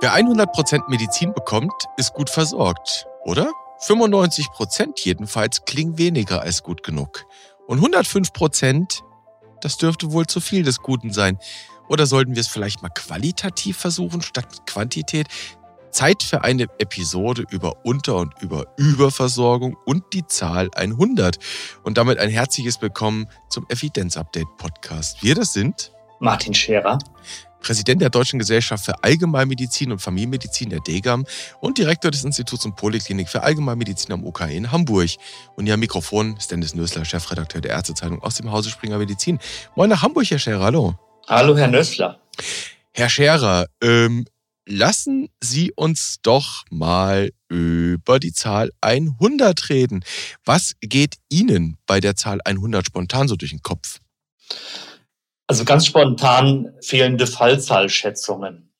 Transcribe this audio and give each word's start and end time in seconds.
Wer 0.00 0.14
100% 0.14 0.88
Medizin 0.88 1.34
bekommt, 1.34 1.72
ist 1.96 2.14
gut 2.14 2.30
versorgt, 2.30 3.08
oder? 3.24 3.50
95% 3.80 5.04
jedenfalls 5.04 5.64
klingen 5.64 5.98
weniger 5.98 6.40
als 6.40 6.62
gut 6.62 6.84
genug. 6.84 7.24
Und 7.66 7.80
105%, 7.80 9.02
das 9.60 9.76
dürfte 9.76 10.12
wohl 10.12 10.26
zu 10.26 10.40
viel 10.40 10.62
des 10.62 10.78
Guten 10.78 11.12
sein. 11.12 11.36
Oder 11.88 12.06
sollten 12.06 12.36
wir 12.36 12.40
es 12.40 12.46
vielleicht 12.46 12.80
mal 12.80 12.90
qualitativ 12.90 13.76
versuchen 13.76 14.22
statt 14.22 14.66
Quantität? 14.66 15.26
Zeit 15.90 16.22
für 16.22 16.44
eine 16.44 16.66
Episode 16.78 17.44
über 17.50 17.84
Unter- 17.84 18.16
und 18.16 18.40
über 18.40 18.66
Überversorgung 18.76 19.76
und 19.84 20.04
die 20.12 20.24
Zahl 20.26 20.70
100. 20.76 21.38
Und 21.82 21.98
damit 21.98 22.20
ein 22.20 22.30
herzliches 22.30 22.80
Willkommen 22.80 23.26
zum 23.48 23.66
Evidenz-Update 23.68 24.58
Podcast. 24.58 25.24
Wir 25.24 25.34
das 25.34 25.52
sind 25.52 25.92
Martin 26.20 26.54
Scherer, 26.54 26.98
Präsident 27.60 28.00
der 28.00 28.10
Deutschen 28.10 28.38
Gesellschaft 28.38 28.84
für 28.84 29.02
Allgemeinmedizin 29.02 29.92
und 29.92 29.98
Familienmedizin 30.00 30.70
der 30.70 30.80
DGAM 30.80 31.26
und 31.60 31.78
Direktor 31.78 32.10
des 32.10 32.24
Instituts 32.24 32.64
und 32.64 32.76
Poliklinik 32.76 33.28
für 33.28 33.42
Allgemeinmedizin 33.42 34.12
am 34.12 34.24
UK 34.24 34.50
in 34.50 34.72
Hamburg. 34.72 35.10
Und 35.56 35.66
hier 35.66 35.74
am 35.74 35.80
Mikrofon 35.80 36.36
ist 36.36 36.50
Dennis 36.50 36.74
Nösler, 36.74 37.04
Chefredakteur 37.04 37.60
der 37.60 37.72
Ärztezeitung 37.72 38.22
aus 38.22 38.36
dem 38.36 38.50
Hause 38.50 38.70
Springer 38.70 38.98
Medizin. 38.98 39.38
Moin 39.76 39.90
nach 39.90 40.02
Hamburg, 40.02 40.30
Herr 40.30 40.38
Scherer, 40.38 40.64
hallo. 40.64 40.98
Hallo, 41.26 41.56
Herr 41.56 41.68
Nösler. 41.68 42.20
Herr 42.92 43.08
Scherer, 43.08 43.66
ähm, 43.82 44.26
lassen 44.66 45.28
Sie 45.42 45.72
uns 45.72 46.18
doch 46.22 46.64
mal 46.70 47.30
über 47.48 48.20
die 48.20 48.32
Zahl 48.32 48.70
100 48.80 49.70
reden. 49.70 50.04
Was 50.44 50.74
geht 50.80 51.16
Ihnen 51.28 51.78
bei 51.86 52.00
der 52.00 52.16
Zahl 52.16 52.40
100 52.44 52.86
spontan 52.86 53.28
so 53.28 53.36
durch 53.36 53.50
den 53.50 53.62
Kopf? 53.62 53.98
Also 55.48 55.64
ganz 55.64 55.86
spontan 55.86 56.74
fehlende 56.82 57.26
Fallzahlschätzungen. 57.26 58.70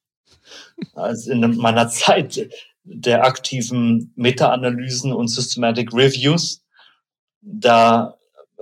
Also 0.95 1.33
in 1.33 1.57
meiner 1.57 1.89
Zeit 1.89 2.49
der 2.85 3.25
aktiven 3.25 4.13
Meta-Analysen 4.17 5.13
und 5.13 5.29
Systematic 5.29 5.93
Reviews, 5.93 6.63
da 7.41 8.19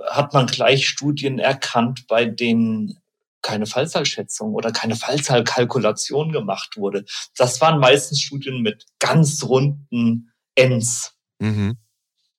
hat 0.09 0.33
man 0.33 0.47
gleich 0.47 0.87
Studien 0.87 1.37
erkannt, 1.37 2.07
bei 2.07 2.25
denen 2.25 2.97
keine 3.41 3.65
Fallzahlschätzung 3.65 4.53
oder 4.53 4.71
keine 4.71 4.95
Fallzahlkalkulation 4.95 6.31
gemacht 6.31 6.77
wurde. 6.77 7.05
Das 7.37 7.59
waren 7.61 7.79
meistens 7.79 8.21
Studien 8.21 8.61
mit 8.61 8.85
ganz 8.99 9.43
runden 9.43 10.31
Ends. 10.55 11.13
Mhm. 11.39 11.77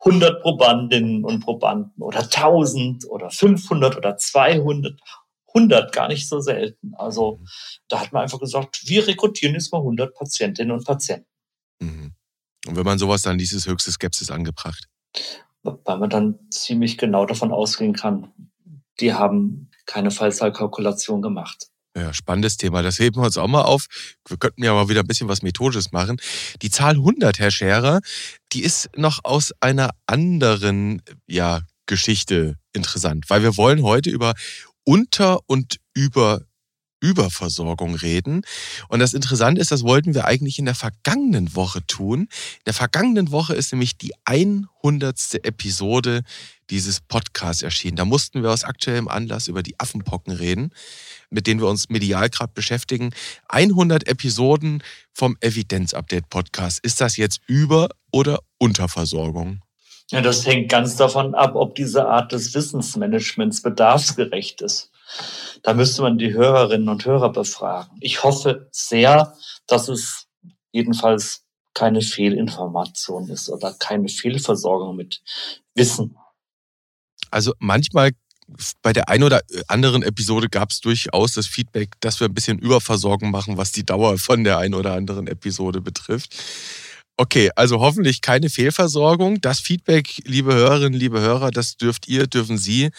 100 0.00 0.42
Probandinnen 0.42 1.24
und 1.24 1.40
Probanden 1.40 2.02
oder 2.02 2.20
1000 2.20 3.06
oder 3.10 3.30
500 3.30 3.96
oder 3.96 4.16
200 4.16 4.98
100 5.58 5.92
gar 5.92 6.08
nicht 6.08 6.28
so 6.28 6.40
selten. 6.40 6.94
Also 6.96 7.40
da 7.88 8.00
hat 8.00 8.12
man 8.12 8.22
einfach 8.22 8.40
gesagt, 8.40 8.82
wir 8.86 9.06
rekrutieren 9.06 9.54
jetzt 9.54 9.72
mal 9.72 9.78
100 9.78 10.14
Patientinnen 10.14 10.72
und 10.72 10.84
Patienten. 10.84 11.26
Mhm. 11.80 12.12
Und 12.66 12.76
wenn 12.76 12.84
man 12.84 12.98
sowas 12.98 13.22
dann 13.22 13.38
liest, 13.38 13.52
ist 13.52 13.66
höchste 13.66 13.92
Skepsis 13.92 14.30
angebracht. 14.30 14.88
Weil 15.62 15.98
man 15.98 16.10
dann 16.10 16.38
ziemlich 16.50 16.98
genau 16.98 17.26
davon 17.26 17.52
ausgehen 17.52 17.94
kann, 17.94 18.32
die 19.00 19.14
haben 19.14 19.70
keine 19.86 20.10
Fallzahlkalkulation 20.10 21.22
gemacht. 21.22 21.68
Ja, 21.96 22.12
spannendes 22.12 22.56
Thema. 22.56 22.82
Das 22.82 22.98
heben 22.98 23.16
wir 23.16 23.24
uns 23.24 23.38
auch 23.38 23.48
mal 23.48 23.62
auf. 23.62 23.86
Wir 24.28 24.36
könnten 24.36 24.62
ja 24.62 24.72
mal 24.72 24.88
wieder 24.88 25.00
ein 25.00 25.06
bisschen 25.06 25.28
was 25.28 25.42
Methodisches 25.42 25.90
machen. 25.90 26.20
Die 26.62 26.70
Zahl 26.70 26.94
100, 26.94 27.38
Herr 27.38 27.50
Scherer, 27.50 28.00
die 28.52 28.62
ist 28.62 28.90
noch 28.96 29.20
aus 29.24 29.52
einer 29.60 29.90
anderen 30.06 31.02
ja, 31.26 31.62
Geschichte 31.86 32.56
interessant, 32.72 33.28
weil 33.28 33.42
wir 33.42 33.56
wollen 33.56 33.82
heute 33.82 34.10
über 34.10 34.34
unter- 34.88 35.40
und 35.46 35.80
über 35.92 36.46
Überversorgung 37.00 37.94
reden. 37.94 38.40
Und 38.88 39.00
das 39.00 39.12
Interessante 39.12 39.60
ist, 39.60 39.70
das 39.70 39.82
wollten 39.82 40.14
wir 40.14 40.24
eigentlich 40.24 40.58
in 40.58 40.64
der 40.64 40.74
vergangenen 40.74 41.54
Woche 41.54 41.86
tun. 41.86 42.22
In 42.22 42.64
der 42.64 42.72
vergangenen 42.72 43.30
Woche 43.30 43.54
ist 43.54 43.70
nämlich 43.70 43.98
die 43.98 44.14
100. 44.24 45.44
Episode 45.44 46.22
dieses 46.70 47.02
Podcasts 47.02 47.62
erschienen. 47.62 47.96
Da 47.96 48.06
mussten 48.06 48.42
wir 48.42 48.50
aus 48.50 48.64
aktuellem 48.64 49.08
Anlass 49.08 49.46
über 49.46 49.62
die 49.62 49.78
Affenpocken 49.78 50.32
reden, 50.32 50.70
mit 51.28 51.46
denen 51.46 51.60
wir 51.60 51.68
uns 51.68 51.90
medial 51.90 52.30
gerade 52.30 52.52
beschäftigen. 52.54 53.10
100 53.48 54.08
Episoden 54.08 54.82
vom 55.12 55.36
Evidenz-Update-Podcast. 55.42 56.80
Ist 56.82 57.02
das 57.02 57.18
jetzt 57.18 57.40
Über- 57.46 57.90
oder 58.10 58.40
Unterversorgung? 58.56 59.60
Ja, 60.10 60.22
das 60.22 60.46
hängt 60.46 60.70
ganz 60.70 60.96
davon 60.96 61.34
ab, 61.34 61.54
ob 61.54 61.74
diese 61.74 62.06
Art 62.06 62.32
des 62.32 62.54
Wissensmanagements 62.54 63.62
bedarfsgerecht 63.62 64.62
ist. 64.62 64.90
Da 65.62 65.74
müsste 65.74 66.02
man 66.02 66.18
die 66.18 66.32
Hörerinnen 66.32 66.88
und 66.88 67.04
Hörer 67.04 67.30
befragen. 67.30 67.96
Ich 68.00 68.22
hoffe 68.22 68.68
sehr, 68.70 69.36
dass 69.66 69.88
es 69.88 70.26
jedenfalls 70.72 71.44
keine 71.74 72.00
Fehlinformation 72.00 73.28
ist 73.28 73.48
oder 73.50 73.74
keine 73.74 74.08
Fehlversorgung 74.08 74.96
mit 74.96 75.22
Wissen. 75.74 76.16
Also 77.30 77.52
manchmal 77.58 78.12
bei 78.80 78.92
der 78.92 79.08
einen 79.08 79.24
oder 79.24 79.42
anderen 79.68 80.02
Episode 80.02 80.48
gab 80.48 80.70
es 80.70 80.80
durchaus 80.80 81.32
das 81.32 81.46
Feedback, 81.46 81.90
dass 82.00 82.18
wir 82.20 82.28
ein 82.28 82.34
bisschen 82.34 82.58
Überversorgung 82.58 83.30
machen, 83.30 83.58
was 83.58 83.72
die 83.72 83.84
Dauer 83.84 84.18
von 84.18 84.42
der 84.42 84.58
einen 84.58 84.74
oder 84.74 84.94
anderen 84.94 85.26
Episode 85.26 85.80
betrifft. 85.82 86.34
Okay, 87.20 87.50
also 87.56 87.80
hoffentlich 87.80 88.20
keine 88.20 88.48
Fehlversorgung. 88.48 89.40
Das 89.40 89.58
Feedback, 89.58 90.22
liebe 90.24 90.54
Hörerinnen, 90.54 90.96
liebe 90.96 91.18
Hörer, 91.20 91.50
das 91.50 91.76
dürft 91.76 92.06
ihr, 92.06 92.28
dürfen 92.28 92.56
Sie 92.58 92.90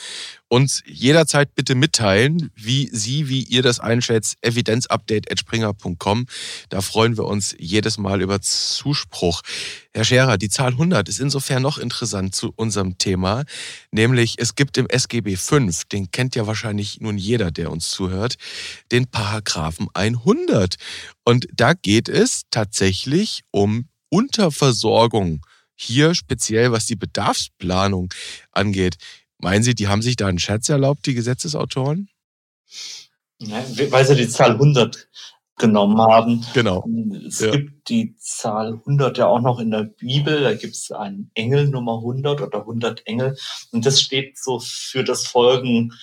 uns 0.50 0.84
jederzeit 0.86 1.56
bitte 1.56 1.74
mitteilen, 1.74 2.52
wie 2.54 2.90
Sie, 2.92 3.30
wie 3.30 3.44
ihr 3.44 3.62
das 3.62 3.80
einschätzt. 3.80 4.36
Evidenzupdate.springer.com. 4.42 6.26
Da 6.68 6.82
freuen 6.82 7.16
wir 7.16 7.24
uns 7.26 7.56
jedes 7.60 7.98
Mal 7.98 8.22
über 8.22 8.42
Zuspruch. 8.42 9.42
Herr 9.94 10.04
Scherer, 10.04 10.38
die 10.38 10.50
Zahl 10.50 10.74
100 10.74 11.08
ist 11.08 11.22
insofern 11.22 11.62
noch 11.62 11.78
interessant 11.78 12.36
zu 12.36 12.52
unserem 12.58 12.98
Thema, 12.98 13.44
nämlich 13.92 14.36
es 14.38 14.56
gibt 14.56 14.78
im 14.78 14.88
SGB 14.88 15.36
5, 15.36 15.86
den 15.86 16.12
kennt 16.12 16.36
ja 16.36 16.46
wahrscheinlich 16.46 17.00
nun 17.00 17.18
jeder, 17.18 17.52
der 17.52 17.72
uns 17.72 17.90
zuhört, 17.90 18.36
den 18.92 19.08
Paragraphen 19.08 19.88
100. 19.94 20.76
Und 21.24 21.48
da 21.54 21.74
geht 21.74 22.10
es 22.10 22.44
tatsächlich 22.52 23.44
um 23.52 23.89
Unterversorgung, 24.10 25.46
hier 25.76 26.14
speziell 26.16 26.72
was 26.72 26.86
die 26.86 26.96
Bedarfsplanung 26.96 28.14
angeht, 28.52 28.98
meinen 29.38 29.64
Sie, 29.64 29.76
die 29.76 29.88
haben 29.88 30.02
sich 30.02 30.16
da 30.16 30.28
einen 30.28 30.40
Scherz 30.40 30.70
erlaubt, 30.70 31.06
die 31.06 31.14
Gesetzesautoren? 31.14 32.10
Ja, 33.42 33.64
weil 33.90 34.06
sie 34.06 34.16
die 34.16 34.28
Zahl 34.28 34.52
100 34.52 35.08
genommen 35.58 36.00
haben. 36.02 36.46
Genau. 36.54 36.86
Es 37.28 37.40
ja. 37.40 37.52
gibt 37.52 37.90
die 37.90 38.16
Zahl 38.18 38.74
100 38.74 39.18
ja 39.18 39.28
auch 39.28 39.42
noch 39.42 39.60
in 39.60 39.72
der 39.72 39.84
Bibel. 39.84 40.42
Da 40.42 40.56
gibt 40.56 40.76
es 40.76 40.92
einen 40.92 41.32
Engel 41.36 41.68
Nummer 41.68 41.98
100 41.98 42.42
oder 42.42 42.62
100 42.62 43.06
Engel. 43.06 43.38
Und 43.72 43.86
das 43.86 44.02
steht 44.02 44.38
so 44.38 44.60
für 44.60 45.04
das 45.04 45.28
Folgen 45.28 45.94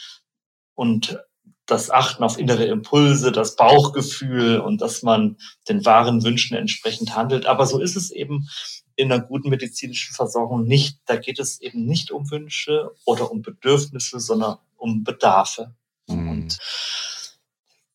und 0.74 1.18
das 1.66 1.90
Achten 1.90 2.22
auf 2.22 2.38
innere 2.38 2.64
Impulse, 2.64 3.32
das 3.32 3.56
Bauchgefühl 3.56 4.60
und 4.60 4.80
dass 4.80 5.02
man 5.02 5.36
den 5.68 5.84
wahren 5.84 6.22
Wünschen 6.22 6.56
entsprechend 6.56 7.16
handelt. 7.16 7.46
Aber 7.46 7.66
so 7.66 7.80
ist 7.80 7.96
es 7.96 8.10
eben 8.10 8.48
in 8.94 9.12
einer 9.12 9.22
guten 9.22 9.50
medizinischen 9.50 10.14
Versorgung 10.14 10.64
nicht. 10.64 10.98
Da 11.06 11.16
geht 11.16 11.38
es 11.38 11.60
eben 11.60 11.84
nicht 11.84 12.10
um 12.12 12.30
Wünsche 12.30 12.90
oder 13.04 13.30
um 13.30 13.42
Bedürfnisse, 13.42 14.20
sondern 14.20 14.58
um 14.76 15.04
Bedarfe. 15.04 15.74
Mhm. 16.08 16.30
Und 16.30 16.58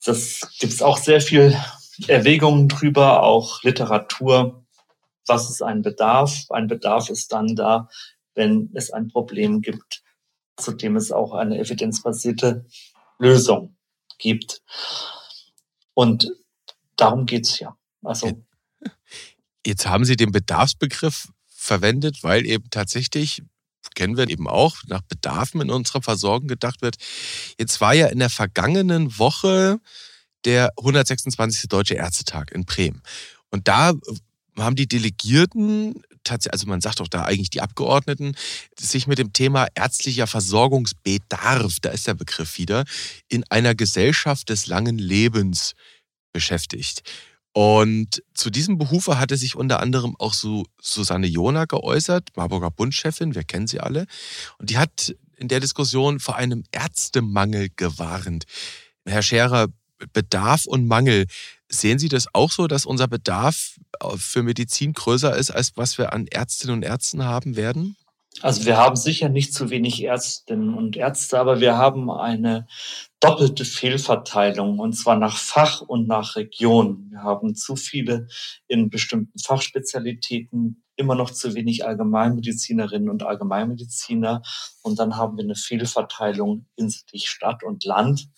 das 0.04 0.42
gibt 0.60 0.74
es 0.74 0.82
auch 0.82 0.98
sehr 0.98 1.22
viel 1.22 1.58
Erwägungen 2.08 2.68
drüber, 2.68 3.24
auch 3.24 3.64
Literatur. 3.64 4.66
Was 5.28 5.50
ist 5.50 5.62
ein 5.62 5.82
Bedarf? 5.82 6.46
Ein 6.50 6.68
Bedarf 6.68 7.10
ist 7.10 7.32
dann 7.32 7.56
da, 7.56 7.90
wenn 8.36 8.72
es 8.74 8.92
ein 8.92 9.08
Problem 9.08 9.62
gibt, 9.62 10.04
zu 10.58 10.72
dem 10.74 10.96
es 10.96 11.12
auch 11.12 11.34
eine 11.34 11.58
evidenzbasierte 11.60 12.66
Lösung 13.22 13.76
gibt. 14.18 14.62
Und 15.94 16.32
darum 16.96 17.26
geht's 17.26 17.60
ja. 17.60 17.78
Also. 18.04 18.44
Jetzt 19.66 19.86
haben 19.86 20.06
Sie 20.06 20.16
den 20.16 20.32
Bedarfsbegriff 20.32 21.30
verwendet, 21.48 22.24
weil 22.24 22.46
eben 22.46 22.70
tatsächlich 22.72 23.44
kennen 23.96 24.18
wir 24.18 24.30
eben 24.30 24.48
auch, 24.48 24.78
nach 24.88 25.02
Bedarfen 25.02 25.62
in 25.62 25.70
unserer 25.70 26.02
Versorgung 26.02 26.48
gedacht 26.48 26.82
wird. 26.82 26.98
Jetzt 27.60 27.82
war 27.82 27.94
ja 27.94 28.08
in 28.08 28.20
der 28.20 28.30
vergangenen 28.30 29.18
Woche 29.18 29.80
der 30.46 30.72
126. 30.78 31.68
Deutsche 31.68 31.96
Ärztetag 31.96 32.52
in 32.52 32.66
Bremen. 32.66 33.02
Und 33.50 33.68
da 33.68 33.94
haben 34.58 34.76
die 34.76 34.88
Delegierten 34.88 36.04
tatsächlich, 36.24 36.54
also 36.54 36.68
man 36.68 36.82
sagt 36.82 37.02
auch 37.02 37.08
da 37.08 37.24
eigentlich 37.24 37.50
die 37.50 37.62
Abgeordneten, 37.62 38.36
sich 38.80 39.08
mit 39.08 39.18
dem 39.18 39.34
Thema 39.34 39.68
ärztlicher 39.76 40.28
Versorgungsbedarf, 40.28 41.80
da 41.82 41.90
ist 41.90 42.08
der 42.08 42.14
Begriff 42.14 42.58
wieder, 42.58 42.86
in 43.28 43.44
einer 43.50 43.76
Gesellschaft 43.76 44.50
des 44.50 44.68
langen 44.68 44.98
Lebens 44.98 45.74
beschäftigt. 46.34 47.04
Und 47.54 48.24
zu 48.34 48.50
diesem 48.50 48.78
Behufe 48.78 49.20
hatte 49.20 49.36
sich 49.36 49.56
unter 49.56 49.82
anderem 49.82 50.16
auch 50.18 50.34
so 50.34 50.66
Susanne 50.82 51.28
Jona 51.28 51.66
geäußert, 51.66 52.30
Marburger 52.36 52.72
Bundchefin, 52.72 53.36
wir 53.36 53.44
kennen 53.44 53.68
sie 53.68 53.82
alle. 53.82 54.06
Und 54.58 54.70
die 54.70 54.78
hat 54.78 55.14
in 55.36 55.50
der 55.50 55.60
Diskussion 55.60 56.20
vor 56.20 56.38
einem 56.38 56.64
Ärztemangel 56.72 57.70
gewarnt. 57.76 58.46
Herr 59.06 59.24
Scherer, 59.24 59.68
Bedarf 60.14 60.66
und 60.66 60.88
Mangel. 60.88 61.26
Sehen 61.70 62.00
Sie 62.00 62.10
das 62.10 62.28
auch 62.34 62.52
so, 62.52 62.68
dass 62.68 62.86
unser 62.86 63.08
Bedarf 63.08 63.78
äh, 64.02 64.18
für 64.18 64.44
Medizin 64.44 64.94
größer 64.94 65.36
ist, 65.36 65.52
als 65.52 65.72
was 65.76 65.98
wir 65.98 66.14
an 66.14 66.28
Ärztinnen 66.28 66.78
und 66.78 66.84
Ärzten 66.84 67.24
haben 67.24 67.56
werden? 67.56 67.96
Also 68.40 68.66
wir 68.66 68.78
haben 68.78 68.96
sicher 68.96 69.30
nicht 69.30 69.54
zu 69.54 69.70
wenig 69.70 70.04
Ärztinnen 70.04 70.74
und 70.74 70.96
Ärzte, 70.96 71.38
aber 71.38 71.60
wir 71.60 71.78
haben 71.78 72.10
eine 72.10 72.66
doppelte 73.20 73.66
Fehlverteilung 73.66 74.80
und 74.80 74.94
zwar 74.94 75.18
nach 75.18 75.38
Fach 75.38 75.82
und 75.82 76.08
nach 76.08 76.38
Region. 76.38 77.08
Wir 77.10 77.24
haben 77.24 77.56
zu 77.56 77.76
viele 77.76 78.28
in 78.68 78.90
bestimmten 78.90 79.38
Fachspezialitäten, 79.38 80.84
immer 81.02 81.16
noch 81.16 81.32
zu 81.32 81.54
wenig 81.54 81.86
Allgemeinmedizinerinnen 81.86 83.10
und 83.10 83.24
Allgemeinmediziner 83.24 84.42
und 84.82 85.00
dann 85.00 85.18
haben 85.18 85.38
wir 85.38 85.44
eine 85.44 85.56
Fehlverteilung 85.56 86.68
hinsichtlich 86.78 87.30
Stadt 87.30 87.64
und 87.64 87.84
Land. 87.84 88.30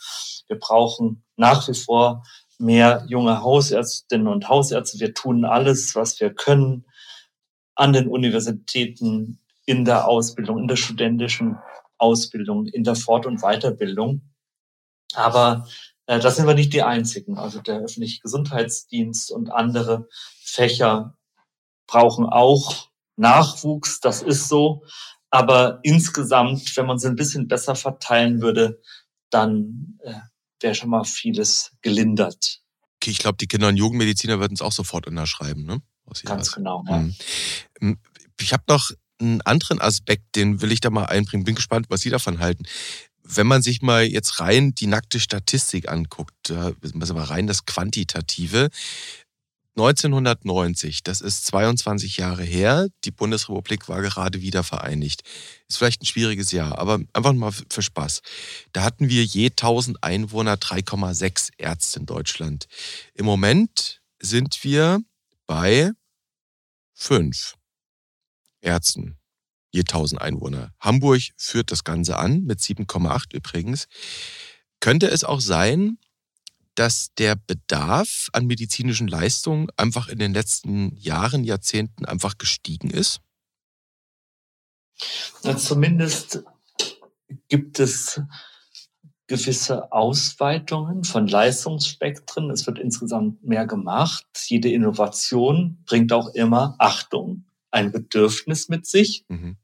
Wir 0.48 0.58
brauchen 0.58 1.24
nach 1.36 1.68
wie 1.68 1.76
vor 1.76 2.24
mehr 2.58 3.06
junge 3.08 3.42
Hausärztinnen 3.42 4.28
und 4.28 4.50
Hausärzte. 4.50 5.00
Wir 5.00 5.14
tun 5.14 5.46
alles, 5.46 5.96
was 5.96 6.20
wir 6.20 6.34
können 6.34 6.86
an 7.76 7.94
den 7.94 8.08
Universitäten, 8.08 9.40
in 9.66 9.86
der 9.86 10.08
Ausbildung, 10.08 10.60
in 10.60 10.68
der 10.68 10.76
studentischen 10.76 11.58
Ausbildung, 11.98 12.66
in 12.66 12.84
der 12.84 12.96
Fort- 12.96 13.26
und 13.26 13.42
Weiterbildung. 13.42 14.22
Aber 15.14 15.68
äh, 16.06 16.20
das 16.20 16.36
sind 16.36 16.48
wir 16.48 16.54
nicht 16.54 16.74
die 16.74 16.84
Einzigen. 16.84 17.38
Also 17.38 17.62
der 17.62 17.80
öffentliche 17.80 18.22
Gesundheitsdienst 18.22 19.32
und 19.32 19.52
andere 19.52 20.08
Fächer 20.42 21.18
brauchen 21.88 22.26
auch 22.26 22.90
Nachwuchs. 23.16 24.00
Das 24.00 24.22
ist 24.22 24.48
so. 24.48 24.84
Aber 25.30 25.80
insgesamt, 25.84 26.76
wenn 26.78 26.86
man 26.86 27.00
sie 27.00 27.08
ein 27.08 27.16
bisschen 27.16 27.48
besser 27.48 27.76
verteilen 27.76 28.42
würde, 28.42 28.82
dann 29.30 29.98
äh, 30.04 30.14
wäre 30.60 30.76
schon 30.76 30.90
mal 30.90 31.04
vieles 31.04 31.72
gelindert. 31.82 32.62
Okay, 32.98 33.12
ich 33.12 33.18
glaube, 33.18 33.38
die 33.38 33.48
Kinder- 33.48 33.68
und 33.68 33.78
Jugendmediziner 33.78 34.40
würden 34.40 34.54
es 34.54 34.62
auch 34.62 34.72
sofort 34.72 35.08
unterschreiben, 35.08 35.66
ne? 35.66 35.82
Ganz 36.24 36.52
genau. 36.52 36.84
Ja. 36.88 37.06
Mhm. 37.80 37.98
Ich 38.40 38.54
habe 38.54 38.64
noch 38.68 38.92
einen 39.20 39.42
anderen 39.42 39.82
Aspekt, 39.82 40.36
den 40.36 40.62
will 40.62 40.72
ich 40.72 40.82
da 40.82 40.90
mal 40.90 41.06
einbringen. 41.06 41.46
Bin 41.46 41.56
gespannt, 41.56 41.88
was 41.90 42.02
Sie 42.02 42.10
davon 42.10 42.40
halten. 42.40 42.66
Wenn 43.24 43.48
man 43.48 43.62
sich 43.62 43.82
mal 43.82 44.04
jetzt 44.04 44.40
rein 44.40 44.76
die 44.76 44.88
nackte 44.88 45.20
Statistik 45.20 45.90
anguckt, 45.90 46.52
also 46.52 47.14
mal 47.14 47.24
rein 47.24 47.48
das 47.48 47.66
Quantitative. 47.66 48.70
1990, 49.76 51.04
das 51.04 51.22
ist 51.22 51.46
22 51.48 52.18
Jahre 52.18 52.44
her, 52.44 52.88
die 53.06 53.12
Bundesrepublik 53.12 53.90
war 53.90 54.02
gerade 54.02 54.42
wieder 54.42 54.64
vereinigt. 54.64 55.24
Ist 55.68 55.78
vielleicht 55.78 56.04
ein 56.04 56.06
schwieriges 56.06 56.52
Jahr, 56.52 56.78
aber 56.78 57.00
einfach 57.14 57.34
mal 57.34 57.52
für 57.52 57.82
Spaß. 57.82 58.22
Da 58.72 58.84
hatten 58.84 59.10
wir 59.10 59.24
je 59.24 59.48
1000 59.48 60.04
Einwohner 60.04 60.56
3,6 60.56 61.50
Ärzte 61.58 62.00
in 62.00 62.06
Deutschland. 62.06 62.68
Im 63.16 63.26
Moment 63.26 64.02
sind 64.20 64.64
wir 64.64 65.02
bei 65.48 65.92
5. 66.94 67.56
Ärzten 68.62 69.18
je 69.74 69.82
1000 69.82 70.22
Einwohner. 70.22 70.72
Hamburg 70.80 71.22
führt 71.36 71.72
das 71.72 71.84
Ganze 71.84 72.18
an 72.18 72.44
mit 72.44 72.60
7,8 72.60 73.34
übrigens. 73.34 73.88
Könnte 74.80 75.10
es 75.10 75.24
auch 75.24 75.42
sein, 75.42 75.98
dass 76.76 77.14
der 77.18 77.36
Bedarf 77.36 78.30
an 78.34 78.46
medizinischen 78.46 79.08
Leistungen 79.08 79.68
einfach 79.78 80.08
in 80.08 80.20
den 80.20 80.34
letzten 80.34 80.96
Jahren, 80.98 81.44
Jahrzehnten 81.44 82.06
einfach 82.06 82.38
gestiegen 82.38 82.90
ist? 82.90 83.22
Na, 85.44 85.58
zumindest 85.58 86.44
gibt 87.48 87.80
es 87.80 88.22
gewisse 89.28 89.92
Ausweitungen 89.92 91.04
von 91.04 91.28
Leistungsspektren. 91.28 92.52
Es 92.52 92.68
wird 92.68 92.78
insgesamt 92.78 93.44
mehr 93.44 93.66
gemacht. 93.66 94.26
Jede 94.46 94.70
Innovation 94.70 95.82
bringt 95.86 96.14
auch 96.14 96.30
immer 96.30 96.76
Achtung 96.78 97.46
ein 97.72 97.92
Bedürfnis 97.92 98.70
mit 98.70 98.86
sich. 98.86 99.26
Mhm. 99.28 99.58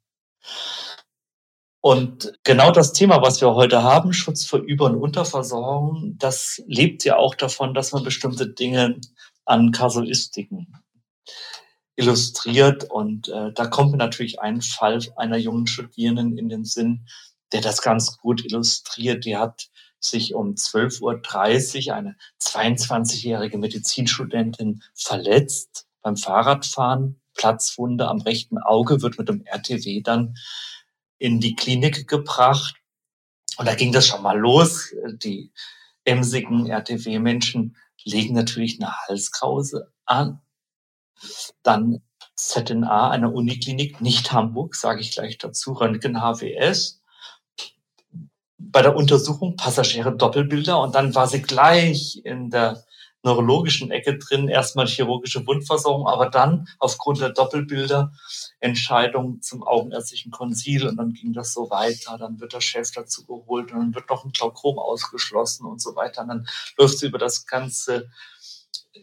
Und 1.81 2.33
genau 2.43 2.71
das 2.71 2.91
Thema, 2.91 3.21
was 3.21 3.39
wir 3.39 3.55
heute 3.55 3.83
haben, 3.83 4.11
Schutz 4.11 4.45
vor 4.45 4.59
Über- 4.59 4.85
und 4.85 4.95
Unterversorgung, 4.95 6.15
das 6.17 6.61
lebt 6.67 7.05
ja 7.05 7.15
auch 7.15 7.35
davon, 7.35 7.73
dass 7.73 7.93
man 7.93 8.03
bestimmte 8.03 8.49
Dinge 8.49 8.99
an 9.45 9.71
Kasuistiken 9.71 10.73
illustriert. 11.95 12.89
Und 12.89 13.29
äh, 13.29 13.53
da 13.53 13.67
kommt 13.67 13.91
mir 13.91 13.97
natürlich 13.97 14.41
ein 14.41 14.61
Fall 14.61 14.99
einer 15.15 15.37
jungen 15.37 15.67
Studierenden 15.67 16.37
in 16.37 16.49
den 16.49 16.65
Sinn, 16.65 17.05
der 17.53 17.61
das 17.61 17.81
ganz 17.81 18.17
gut 18.17 18.43
illustriert. 18.43 19.23
Die 19.23 19.37
hat 19.37 19.69
sich 20.01 20.33
um 20.33 20.55
12.30 20.55 21.87
Uhr 21.87 21.95
eine 21.95 22.15
22-jährige 22.41 23.57
Medizinstudentin 23.57 24.83
verletzt 24.93 25.87
beim 26.01 26.17
Fahrradfahren 26.17 27.19
Platzwunde 27.35 28.07
am 28.07 28.19
rechten 28.19 28.57
Auge, 28.57 29.01
wird 29.01 29.17
mit 29.17 29.29
dem 29.29 29.45
RTW 29.45 30.01
dann 30.01 30.35
in 31.19 31.39
die 31.39 31.55
Klinik 31.55 32.07
gebracht. 32.07 32.75
Und 33.57 33.67
da 33.67 33.75
ging 33.75 33.91
das 33.91 34.07
schon 34.07 34.23
mal 34.23 34.37
los. 34.37 34.93
Die 35.21 35.51
emsigen 36.05 36.67
RTW-Menschen 36.67 37.75
legen 38.03 38.33
natürlich 38.33 38.79
eine 38.79 38.91
Halskrause 39.07 39.91
an. 40.05 40.41
Dann 41.61 42.01
ZNA, 42.35 43.09
eine 43.09 43.29
Uniklinik, 43.29 43.99
nicht 43.99 44.31
Hamburg, 44.31 44.75
sage 44.75 45.01
ich 45.01 45.11
gleich 45.11 45.37
dazu, 45.37 45.73
Röntgen 45.73 46.21
HWS. 46.21 47.01
Bei 48.57 48.81
der 48.81 48.95
Untersuchung 48.95 49.57
Passagiere 49.57 50.15
Doppelbilder 50.15 50.81
und 50.81 50.95
dann 50.95 51.15
war 51.15 51.27
sie 51.27 51.41
gleich 51.41 52.21
in 52.23 52.49
der 52.49 52.83
neurologischen 53.23 53.91
Ecke 53.91 54.17
drin, 54.17 54.47
erstmal 54.47 54.87
chirurgische 54.87 55.45
Wundversorgung, 55.45 56.07
aber 56.07 56.29
dann 56.29 56.67
aufgrund 56.79 57.19
der 57.19 57.29
Doppelbilder 57.29 58.13
Entscheidung 58.59 59.41
zum 59.41 59.63
augenärztlichen 59.63 60.31
Konsil 60.31 60.87
und 60.87 60.97
dann 60.97 61.13
ging 61.13 61.33
das 61.33 61.53
so 61.53 61.69
weiter, 61.69 62.17
dann 62.17 62.39
wird 62.39 62.53
der 62.53 62.61
Chef 62.61 62.91
dazu 62.91 63.25
geholt 63.25 63.71
und 63.71 63.79
dann 63.79 63.95
wird 63.95 64.09
noch 64.09 64.23
ein 64.23 64.31
Glaukom 64.31 64.79
ausgeschlossen 64.79 65.65
und 65.65 65.81
so 65.81 65.95
weiter. 65.95 66.21
Und 66.21 66.29
dann 66.29 66.47
läuft 66.77 66.99
sie 66.99 67.07
über 67.07 67.17
das 67.17 67.45
ganze 67.45 68.09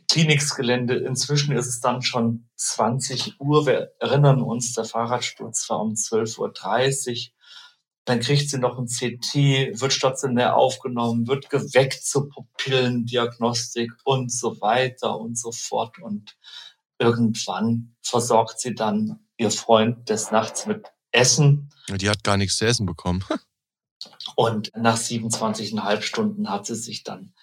Kliniksgelände. 0.09 0.97
Inzwischen 0.97 1.57
ist 1.57 1.67
es 1.67 1.81
dann 1.81 2.03
schon 2.03 2.49
20 2.57 3.41
Uhr. 3.41 3.67
Wir 3.67 3.93
erinnern 3.99 4.43
uns, 4.43 4.73
der 4.75 4.85
Fahrradsturz 4.85 5.69
war 5.69 5.81
um 5.81 5.93
12.30 5.93 7.29
Uhr. 7.29 7.36
Dann 8.06 8.20
kriegt 8.20 8.49
sie 8.49 8.58
noch 8.58 8.79
ein 8.79 8.87
CT, 8.87 9.35
wird 9.81 9.93
stationär 9.93 10.56
aufgenommen, 10.56 11.26
wird 11.26 11.50
geweckt 11.50 12.04
zur 12.04 12.28
Pupillendiagnostik 12.28 13.90
und 14.04 14.33
so 14.33 14.61
weiter 14.61 15.19
und 15.19 15.37
so 15.37 15.50
fort. 15.50 15.99
Und 15.99 16.37
irgendwann 16.99 17.97
versorgt 18.02 18.61
sie 18.61 18.76
dann 18.76 19.19
ihr 19.37 19.50
Freund 19.50 20.09
des 20.09 20.31
Nachts 20.31 20.66
mit 20.66 20.87
Essen. 21.11 21.71
Die 21.88 22.09
hat 22.09 22.23
gar 22.23 22.37
nichts 22.37 22.59
zu 22.59 22.66
essen 22.66 22.87
bekommen. 22.87 23.25
und 24.37 24.71
nach 24.76 24.97
27,5 24.97 26.02
Stunden 26.02 26.49
hat 26.49 26.66
sie 26.66 26.76
sich 26.76 27.02
dann 27.02 27.35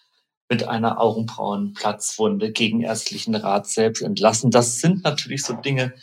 mit 0.50 0.64
einer 0.64 1.02
Augenbrauenplatzwunde 1.02 2.52
gegen 2.52 2.82
ärztlichen 2.82 3.36
Rat 3.36 3.68
selbst 3.68 4.02
entlassen. 4.02 4.52
Das 4.52 4.80
sind 4.80 5.04
natürlich 5.04 5.44
so 5.44 5.54
Dinge, 5.54 5.94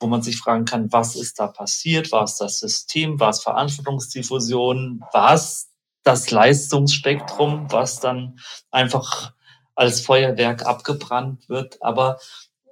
wo 0.00 0.06
man 0.06 0.22
sich 0.22 0.38
fragen 0.38 0.64
kann, 0.64 0.92
was 0.92 1.16
ist 1.16 1.38
da 1.38 1.46
passiert? 1.46 2.12
War 2.12 2.24
es 2.24 2.36
das 2.36 2.58
System? 2.58 3.20
War 3.20 3.30
es 3.30 3.42
Verantwortungsdiffusion? 3.42 5.02
War 5.12 5.34
es 5.34 5.70
das 6.02 6.30
Leistungsspektrum, 6.30 7.70
was 7.70 8.00
dann 8.00 8.38
einfach 8.70 9.32
als 9.74 10.00
Feuerwerk 10.00 10.66
abgebrannt 10.66 11.48
wird? 11.48 11.82
Aber 11.82 12.18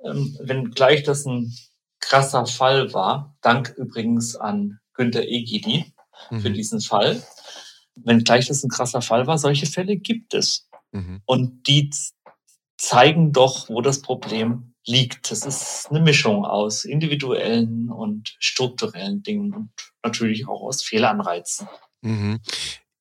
ähm, 0.05 0.37
wenn 0.43 0.71
gleich 0.71 1.03
das 1.03 1.25
ein 1.25 1.55
krasser 2.01 2.47
Fall 2.47 2.93
war, 2.93 3.37
dank 3.41 3.75
übrigens 3.77 4.37
an 4.37 4.81
Günter 4.95 5.23
Egidi 5.23 5.93
mhm. 6.31 6.41
für 6.41 6.51
diesen 6.51 6.81
Fall, 6.81 7.23
wenn 7.95 8.25
gleich 8.25 8.49
das 8.49 8.63
ein 8.63 8.71
krasser 8.71 9.03
Fall 9.03 9.27
war, 9.27 9.39
solche 9.39 9.67
Fälle 9.67 9.97
gibt 9.97 10.35
es. 10.35 10.69
Mhm. 10.93 11.23
Und 11.25 11.67
die 11.67 11.91
zeigen 12.77 13.33
doch, 13.33 13.69
wo 13.69 13.81
das 13.81 14.03
Problem 14.03 14.72
liegt. 14.87 15.31
Das 15.31 15.45
ist 15.47 15.89
eine 15.91 16.01
Mischung 16.01 16.45
aus 16.45 16.85
individuellen 16.85 17.91
und 17.91 18.37
strukturellen 18.39 19.23
Dingen 19.23 19.55
und 19.55 19.71
natürlich 20.03 20.49
auch 20.49 20.63
aus 20.63 20.83
Fehlanreizen. 20.83 21.69
Mhm. 22.01 22.41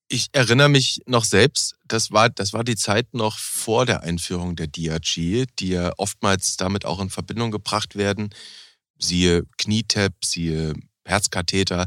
Ich 0.08 0.28
erinnere 0.32 0.68
mich 0.68 1.00
noch 1.06 1.24
selbst, 1.24 1.76
das 1.88 2.12
war, 2.12 2.28
das 2.28 2.52
war 2.52 2.64
die 2.64 2.76
Zeit 2.76 3.14
noch 3.14 3.38
vor 3.38 3.86
der 3.86 4.02
Einführung 4.02 4.56
der 4.56 4.66
DRG, 4.66 5.46
die 5.58 5.68
ja 5.68 5.92
oftmals 5.96 6.58
damit 6.58 6.84
auch 6.84 7.00
in 7.00 7.08
Verbindung 7.08 7.50
gebracht 7.50 7.96
werden. 7.96 8.28
Siehe 8.98 9.44
Knietap, 9.56 10.12
siehe 10.22 10.74
Herzkatheter. 11.04 11.86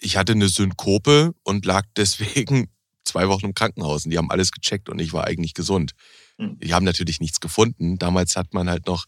Ich 0.00 0.16
hatte 0.16 0.32
eine 0.32 0.48
Synkope 0.48 1.34
und 1.42 1.66
lag 1.66 1.84
deswegen 1.96 2.70
zwei 3.04 3.28
Wochen 3.28 3.46
im 3.46 3.54
Krankenhaus 3.54 4.04
und 4.04 4.12
die 4.12 4.18
haben 4.18 4.30
alles 4.30 4.52
gecheckt 4.52 4.88
und 4.88 5.00
ich 5.00 5.12
war 5.12 5.24
eigentlich 5.24 5.54
gesund. 5.54 5.92
Hm. 6.38 6.58
Die 6.60 6.74
haben 6.74 6.84
natürlich 6.84 7.20
nichts 7.20 7.40
gefunden. 7.40 7.98
Damals 7.98 8.36
hat 8.36 8.54
man 8.54 8.68
halt 8.68 8.86
noch 8.86 9.06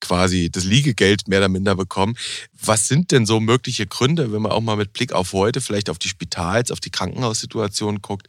quasi 0.00 0.50
das 0.50 0.64
Liegegeld 0.64 1.28
mehr 1.28 1.38
oder 1.38 1.48
minder 1.48 1.76
bekommen. 1.76 2.16
Was 2.62 2.88
sind 2.88 3.10
denn 3.12 3.26
so 3.26 3.40
mögliche 3.40 3.86
Gründe, 3.86 4.32
wenn 4.32 4.42
man 4.42 4.52
auch 4.52 4.60
mal 4.60 4.76
mit 4.76 4.92
Blick 4.92 5.12
auf 5.12 5.32
heute, 5.32 5.60
vielleicht 5.60 5.90
auf 5.90 5.98
die 5.98 6.08
Spitals, 6.08 6.70
auf 6.70 6.80
die 6.80 6.90
Krankenhaussituation 6.90 8.02
guckt, 8.02 8.26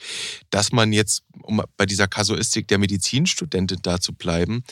dass 0.49 0.71
man 0.71 0.93
jetzt, 0.93 1.23
um 1.41 1.61
bei 1.77 1.85
dieser 1.85 2.07
Kasuistik 2.07 2.67
der 2.67 2.77
Medizinstudentin 2.77 3.79
da 3.81 3.99
zu 3.99 4.13
bleiben, 4.13 4.63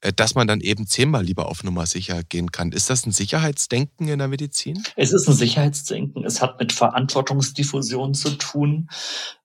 äh, 0.00 0.12
dass 0.12 0.34
man 0.34 0.48
dann 0.48 0.60
eben 0.60 0.86
zehnmal 0.86 1.24
lieber 1.24 1.48
auf 1.48 1.64
Nummer 1.64 1.86
sicher 1.86 2.22
gehen 2.22 2.50
kann. 2.52 2.72
Ist 2.72 2.90
das 2.90 3.06
ein 3.06 3.12
Sicherheitsdenken 3.12 4.08
in 4.08 4.18
der 4.18 4.28
Medizin? 4.28 4.82
Es 4.96 5.12
ist 5.12 5.28
ein 5.28 5.34
Sicherheitsdenken. 5.34 6.24
Es 6.24 6.40
hat 6.40 6.58
mit 6.58 6.72
Verantwortungsdiffusion 6.72 8.14
zu 8.14 8.30
tun. 8.30 8.88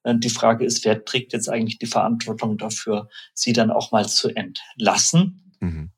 Äh, 0.04 0.14
die 0.18 0.30
Frage 0.30 0.64
ist, 0.64 0.84
wer 0.84 1.04
trägt 1.04 1.32
jetzt 1.32 1.48
eigentlich 1.48 1.78
die 1.78 1.86
Verantwortung 1.86 2.58
dafür, 2.58 3.08
sie 3.34 3.52
dann 3.52 3.70
auch 3.70 3.92
mal 3.92 4.08
zu 4.08 4.28
entlassen? 4.28 5.52
Mhm. 5.60 5.90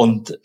Und 0.00 0.40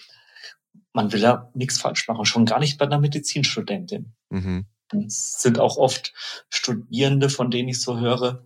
man 0.92 1.14
will 1.14 1.22
ja 1.22 1.50
nichts 1.54 1.80
falsch 1.80 2.10
machen, 2.10 2.26
schon 2.26 2.46
gar 2.46 2.60
nicht 2.60 2.78
bei 2.78 2.84
einer 2.84 3.00
Medizinstudentin. 3.00 4.14
Mhm. 4.30 4.66
Es 5.08 5.40
sind 5.40 5.60
auch 5.60 5.78
oft 5.78 6.14
Studierende, 6.50 7.30
von 7.30 7.52
denen 7.52 7.70
ich 7.70 7.80
so 7.80 7.98
höre, 7.98 8.46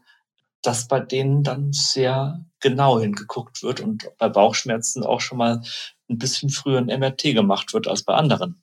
dass 0.62 0.88
bei 0.88 1.00
denen 1.00 1.42
dann 1.42 1.74
sehr 1.74 2.46
genau 2.60 3.00
hingeguckt 3.00 3.64
wird 3.64 3.80
und 3.80 4.08
bei 4.20 4.30
Bauchschmerzen 4.30 5.04
auch 5.04 5.20
schon 5.20 5.40
mal 5.40 5.64
ein 6.12 6.20
bisschen 6.20 6.52
früher 6.52 6.78
ein 6.78 7.00
MRT 7.00 7.34
gemacht 7.34 7.74
wird 7.74 7.88
als 7.88 8.04
bei 8.04 8.14
anderen. 8.14 8.62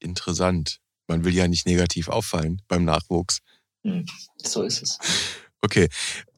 Interessant. 0.00 0.82
Man 1.06 1.24
will 1.24 1.34
ja 1.34 1.48
nicht 1.48 1.64
negativ 1.64 2.08
auffallen 2.08 2.60
beim 2.68 2.84
Nachwuchs. 2.84 3.38
Hm, 3.82 4.04
so 4.36 4.62
ist 4.62 4.82
es. 4.82 4.98
Okay. 5.62 5.88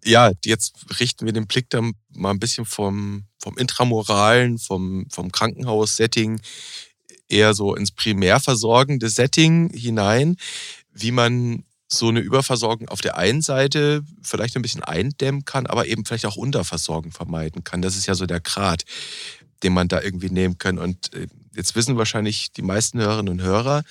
Ja, 0.07 0.31
jetzt 0.45 1.01
richten 1.01 1.27
wir 1.27 1.33
den 1.33 1.49
Blick 1.49 1.69
dann 1.69 1.95
mal 2.11 2.31
ein 2.31 2.39
bisschen 2.39 2.65
vom, 2.65 3.25
vom 3.41 3.59
Intramoralen, 3.59 4.57
vom, 4.57 5.07
vom 5.11 5.33
Krankenhaus-Setting 5.33 6.41
eher 7.29 7.55
so 7.55 7.75
ins 7.75 7.91
primär 7.91 8.39
versorgende 8.39 9.09
Setting 9.09 9.69
hinein, 9.71 10.37
wie 10.93 11.11
man 11.11 11.65
so 11.89 12.09
eine 12.09 12.21
Überversorgung 12.21 12.89
auf 12.89 13.01
der 13.01 13.17
einen 13.17 13.43
Seite 13.43 14.05
vielleicht 14.23 14.55
ein 14.55 14.63
bisschen 14.63 14.85
eindämmen 14.85 15.45
kann, 15.45 15.67
aber 15.67 15.87
eben 15.87 16.05
vielleicht 16.05 16.27
auch 16.27 16.37
Unterversorgung 16.37 17.11
vermeiden 17.11 17.65
kann. 17.65 17.83
Das 17.83 17.97
ist 17.97 18.07
ja 18.07 18.15
so 18.15 18.27
der 18.27 18.41
Grad, 18.41 18.85
den 19.65 19.73
man 19.73 19.89
da 19.89 20.01
irgendwie 20.01 20.31
nehmen 20.31 20.57
kann. 20.57 20.79
Und 20.79 21.15
äh, 21.15 21.27
jetzt 21.57 21.75
wissen 21.75 21.97
wahrscheinlich 21.97 22.53
die 22.53 22.63
meisten 22.63 23.01
Hörerinnen 23.01 23.41
und 23.41 23.43
Hörer, 23.43 23.83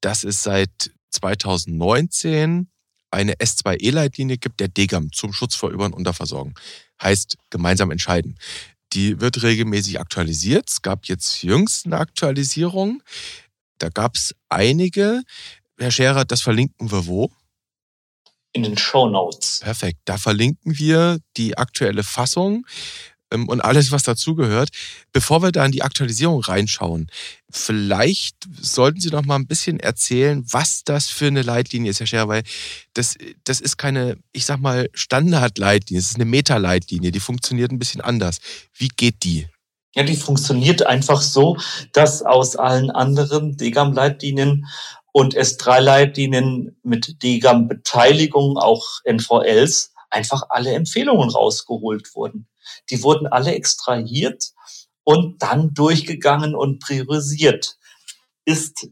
dass 0.00 0.24
es 0.24 0.42
seit 0.42 0.90
2019 1.10 2.68
eine 3.10 3.34
S2E-Leitlinie 3.34 4.38
gibt, 4.38 4.60
der 4.60 4.68
DGAM 4.68 5.12
zum 5.12 5.32
Schutz 5.32 5.54
vor 5.54 5.70
Über- 5.70 5.86
und 5.86 5.94
Unterversorgung. 5.94 6.58
Heißt 7.02 7.36
gemeinsam 7.50 7.90
entscheiden. 7.90 8.38
Die 8.92 9.20
wird 9.20 9.42
regelmäßig 9.42 10.00
aktualisiert. 10.00 10.68
Es 10.70 10.82
gab 10.82 11.06
jetzt 11.06 11.42
jüngst 11.42 11.86
eine 11.86 11.98
Aktualisierung. 11.98 13.02
Da 13.78 13.88
gab 13.90 14.16
es 14.16 14.34
einige. 14.48 15.22
Herr 15.78 15.90
Scherer, 15.90 16.24
das 16.24 16.40
verlinken 16.40 16.90
wir 16.90 17.06
wo? 17.06 17.30
In 18.52 18.62
den 18.62 18.78
Show 18.78 19.08
Notes. 19.08 19.60
Perfekt. 19.60 20.00
Da 20.06 20.16
verlinken 20.16 20.78
wir 20.78 21.18
die 21.36 21.56
aktuelle 21.56 22.02
Fassung. 22.02 22.66
Ähm, 23.30 23.48
und 23.48 23.60
alles, 23.60 23.92
was 23.92 24.02
dazugehört. 24.02 24.70
Bevor 25.12 25.42
wir 25.42 25.52
da 25.52 25.64
in 25.64 25.72
die 25.72 25.82
Aktualisierung 25.82 26.40
reinschauen, 26.40 27.10
vielleicht 27.50 28.36
sollten 28.60 29.00
Sie 29.00 29.10
noch 29.10 29.24
mal 29.24 29.36
ein 29.36 29.46
bisschen 29.46 29.80
erzählen, 29.80 30.44
was 30.50 30.84
das 30.84 31.08
für 31.08 31.26
eine 31.26 31.42
Leitlinie 31.42 31.90
ist, 31.90 32.00
Herr 32.00 32.06
Scherer, 32.06 32.28
weil 32.28 32.42
das, 32.94 33.16
das 33.44 33.60
ist 33.60 33.76
keine, 33.76 34.16
ich 34.32 34.44
sag 34.44 34.60
mal, 34.60 34.88
Standardleitlinie, 34.94 36.00
es 36.00 36.10
ist 36.10 36.16
eine 36.16 36.24
Meta-Leitlinie, 36.24 37.12
die 37.12 37.20
funktioniert 37.20 37.70
ein 37.70 37.78
bisschen 37.78 38.00
anders. 38.00 38.38
Wie 38.74 38.88
geht 38.88 39.24
die? 39.24 39.46
Ja, 39.94 40.02
die 40.02 40.16
funktioniert 40.16 40.86
einfach 40.86 41.22
so, 41.22 41.56
dass 41.92 42.22
aus 42.22 42.56
allen 42.56 42.90
anderen 42.90 43.56
DGAM-Leitlinien 43.56 44.66
und 45.12 45.36
S3-Leitlinien 45.36 46.76
mit 46.82 47.22
DGAM-Beteiligung, 47.22 48.58
auch 48.58 49.00
NVLs, 49.04 49.92
einfach 50.10 50.44
alle 50.48 50.72
Empfehlungen 50.72 51.30
rausgeholt 51.30 52.14
wurden. 52.14 52.48
Die 52.90 53.02
wurden 53.02 53.26
alle 53.26 53.54
extrahiert 53.54 54.52
und 55.04 55.42
dann 55.42 55.74
durchgegangen 55.74 56.54
und 56.54 56.80
priorisiert. 56.80 57.78
Ist 58.44 58.88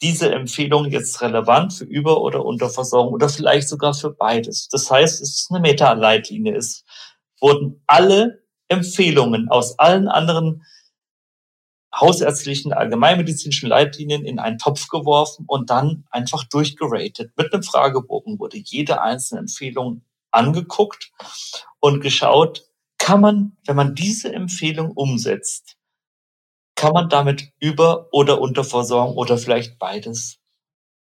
diese 0.00 0.30
Empfehlung 0.30 0.86
jetzt 0.86 1.20
relevant 1.20 1.72
für 1.72 1.84
Über- 1.84 2.20
oder 2.20 2.44
Unterversorgung 2.44 3.14
oder 3.14 3.28
vielleicht 3.28 3.68
sogar 3.68 3.94
für 3.94 4.10
beides? 4.10 4.68
Das 4.68 4.90
heißt, 4.90 5.20
es 5.20 5.40
ist 5.40 5.50
eine 5.50 5.60
Meta-Leitlinie. 5.60 6.54
Es 6.56 6.84
wurden 7.40 7.82
alle 7.86 8.42
Empfehlungen 8.68 9.48
aus 9.48 9.78
allen 9.78 10.08
anderen 10.08 10.62
hausärztlichen, 11.94 12.72
allgemeinmedizinischen 12.72 13.68
Leitlinien 13.68 14.24
in 14.24 14.38
einen 14.38 14.58
Topf 14.58 14.88
geworfen 14.88 15.44
und 15.48 15.70
dann 15.70 16.04
einfach 16.10 16.44
durchgeratet. 16.44 17.32
Mit 17.36 17.52
einem 17.52 17.62
Fragebogen 17.62 18.38
wurde 18.38 18.58
jede 18.58 19.00
einzelne 19.00 19.40
Empfehlung 19.40 20.02
angeguckt 20.30 21.12
und 21.80 22.00
geschaut, 22.00 22.64
kann 22.98 23.20
man, 23.20 23.56
wenn 23.64 23.76
man 23.76 23.94
diese 23.94 24.32
Empfehlung 24.32 24.90
umsetzt, 24.92 25.76
kann 26.74 26.92
man 26.92 27.08
damit 27.08 27.50
Über- 27.58 28.08
oder 28.12 28.40
Unterversorgung 28.40 29.16
oder 29.16 29.38
vielleicht 29.38 29.78
beides 29.78 30.38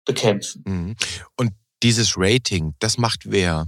bekämpfen. 0.05 0.63
Mhm. 0.65 0.96
Und 1.38 1.51
dieses 1.82 2.15
Rating, 2.17 2.75
das 2.79 2.98
macht 2.98 3.32
wer? 3.32 3.67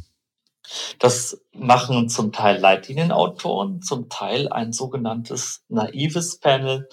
Das 0.99 1.39
machen 1.53 2.09
zum 2.09 2.31
Teil 2.31 2.59
Leitlinienautoren, 2.59 3.81
zum 3.81 4.09
Teil 4.09 4.49
ein 4.49 4.73
sogenanntes 4.73 5.63
naives 5.67 6.39
Panel. 6.39 6.89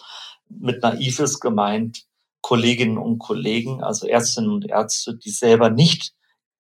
Mit 0.49 0.82
naives 0.82 1.40
gemeint 1.40 2.04
Kolleginnen 2.42 2.99
und 2.99 3.18
Kollegen, 3.18 3.82
also 3.82 4.06
Ärztinnen 4.06 4.50
und 4.50 4.68
Ärzte, 4.68 5.16
die 5.16 5.30
selber 5.30 5.71
nicht 5.71 6.12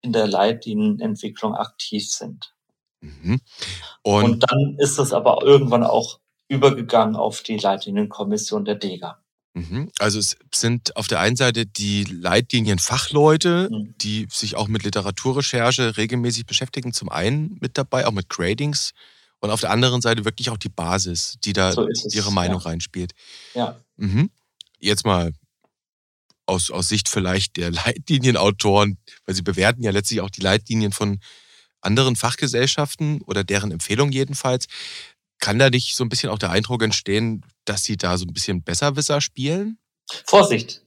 in 0.02 0.12
der 0.12 0.26
Leitlinienentwicklung 0.26 1.54
aktiv 1.54 2.10
sind. 2.10 2.54
Mhm. 3.00 3.40
Und, 4.02 4.24
und, 4.24 4.50
dann 4.50 4.76
ist 4.78 4.98
es 4.98 5.12
aber 5.12 5.42
irgendwann 5.42 5.84
auch 5.84 6.20
übergegangen 6.48 7.16
auf 7.16 7.42
die 7.42 7.56
Leitlinienkommission 7.56 8.64
der 8.64 8.74
DEGA. 8.74 9.18
Mhm. 9.54 9.90
Also 9.98 10.18
es 10.18 10.36
sind 10.54 10.96
auf 10.96 11.08
der 11.08 11.20
einen 11.20 11.36
Seite 11.36 11.66
die 11.66 12.04
Leitlinienfachleute, 12.04 13.68
mhm. 13.70 13.94
die 13.98 14.26
sich 14.30 14.56
auch 14.56 14.68
mit 14.68 14.82
Literaturrecherche 14.82 15.96
regelmäßig 15.96 16.46
beschäftigen, 16.46 16.92
zum 16.92 17.08
einen 17.08 17.58
mit 17.60 17.76
dabei, 17.76 18.06
auch 18.06 18.12
mit 18.12 18.28
Gradings 18.28 18.92
und 19.40 19.50
auf 19.50 19.60
der 19.60 19.70
anderen 19.70 20.00
Seite 20.00 20.24
wirklich 20.24 20.50
auch 20.50 20.56
die 20.56 20.68
Basis, 20.68 21.36
die 21.44 21.52
da 21.52 21.72
so 21.72 21.86
ihre 22.12 22.32
Meinung 22.32 22.60
ja. 22.60 22.66
reinspielt. 22.66 23.12
Ja. 23.54 23.76
Mhm. 23.96 24.30
Jetzt 24.78 25.04
mal 25.04 25.32
aus, 26.46 26.70
aus 26.70 26.88
Sicht 26.88 27.08
vielleicht 27.08 27.56
der 27.56 27.70
Leitlinienautoren, 27.72 28.98
weil 29.26 29.34
sie 29.34 29.42
bewerten 29.42 29.82
ja 29.82 29.90
letztlich 29.90 30.20
auch 30.20 30.30
die 30.30 30.40
Leitlinien 30.40 30.92
von 30.92 31.20
anderen 31.80 32.16
Fachgesellschaften 32.16 33.22
oder 33.22 33.44
deren 33.44 33.72
Empfehlung 33.72 34.12
jedenfalls. 34.12 34.66
Kann 35.38 35.58
da 35.58 35.70
nicht 35.70 35.96
so 35.96 36.04
ein 36.04 36.08
bisschen 36.08 36.30
auch 36.30 36.38
der 36.38 36.50
Eindruck 36.50 36.82
entstehen, 36.82 37.44
dass 37.64 37.82
sie 37.82 37.96
da 37.96 38.16
so 38.16 38.24
ein 38.24 38.32
bisschen 38.32 38.62
Besserwisser 38.62 39.20
spielen? 39.20 39.78
Vorsicht! 40.24 40.82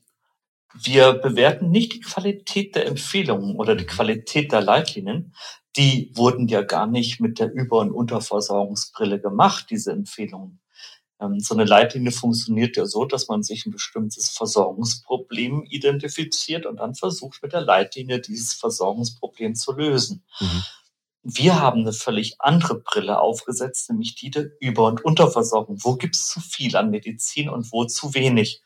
Wir 0.73 1.13
bewerten 1.13 1.69
nicht 1.69 1.93
die 1.93 1.99
Qualität 2.01 2.75
der 2.75 2.85
Empfehlungen 2.87 3.55
oder 3.55 3.75
die 3.75 3.85
mhm. 3.85 3.89
Qualität 3.89 4.51
der 4.51 4.61
Leitlinien. 4.61 5.33
Die 5.77 6.11
wurden 6.15 6.47
ja 6.47 6.61
gar 6.61 6.87
nicht 6.87 7.19
mit 7.19 7.39
der 7.39 7.51
Über- 7.51 7.79
und 7.79 7.91
Unterversorgungsbrille 7.91 9.19
gemacht, 9.21 9.67
diese 9.69 9.91
Empfehlungen. 9.91 10.59
Ähm, 11.19 11.39
so 11.39 11.53
eine 11.53 11.65
Leitlinie 11.65 12.11
funktioniert 12.11 12.77
ja 12.77 12.85
so, 12.85 13.05
dass 13.05 13.27
man 13.27 13.43
sich 13.43 13.65
ein 13.65 13.71
bestimmtes 13.71 14.29
Versorgungsproblem 14.29 15.63
identifiziert 15.69 16.65
und 16.65 16.77
dann 16.77 16.95
versucht 16.95 17.41
mit 17.41 17.53
der 17.53 17.61
Leitlinie 17.61 18.19
dieses 18.19 18.53
Versorgungsproblem 18.53 19.55
zu 19.55 19.73
lösen. 19.73 20.23
Mhm. 20.39 20.63
Wir 21.27 21.59
haben 21.59 21.81
eine 21.81 21.93
völlig 21.93 22.35
andere 22.39 22.79
Brille 22.79 23.19
aufgesetzt, 23.19 23.89
nämlich 23.89 24.13
die 24.15 24.29
der 24.29 24.51
Über- 24.59 24.85
und 24.85 25.03
Unterversorgung. 25.03 25.77
Wo 25.81 25.95
gibt 25.95 26.15
es 26.15 26.27
zu 26.27 26.39
viel 26.39 26.75
an 26.75 26.91
Medizin 26.91 27.49
und 27.49 27.71
wo 27.71 27.85
zu 27.85 28.13
wenig? 28.13 28.61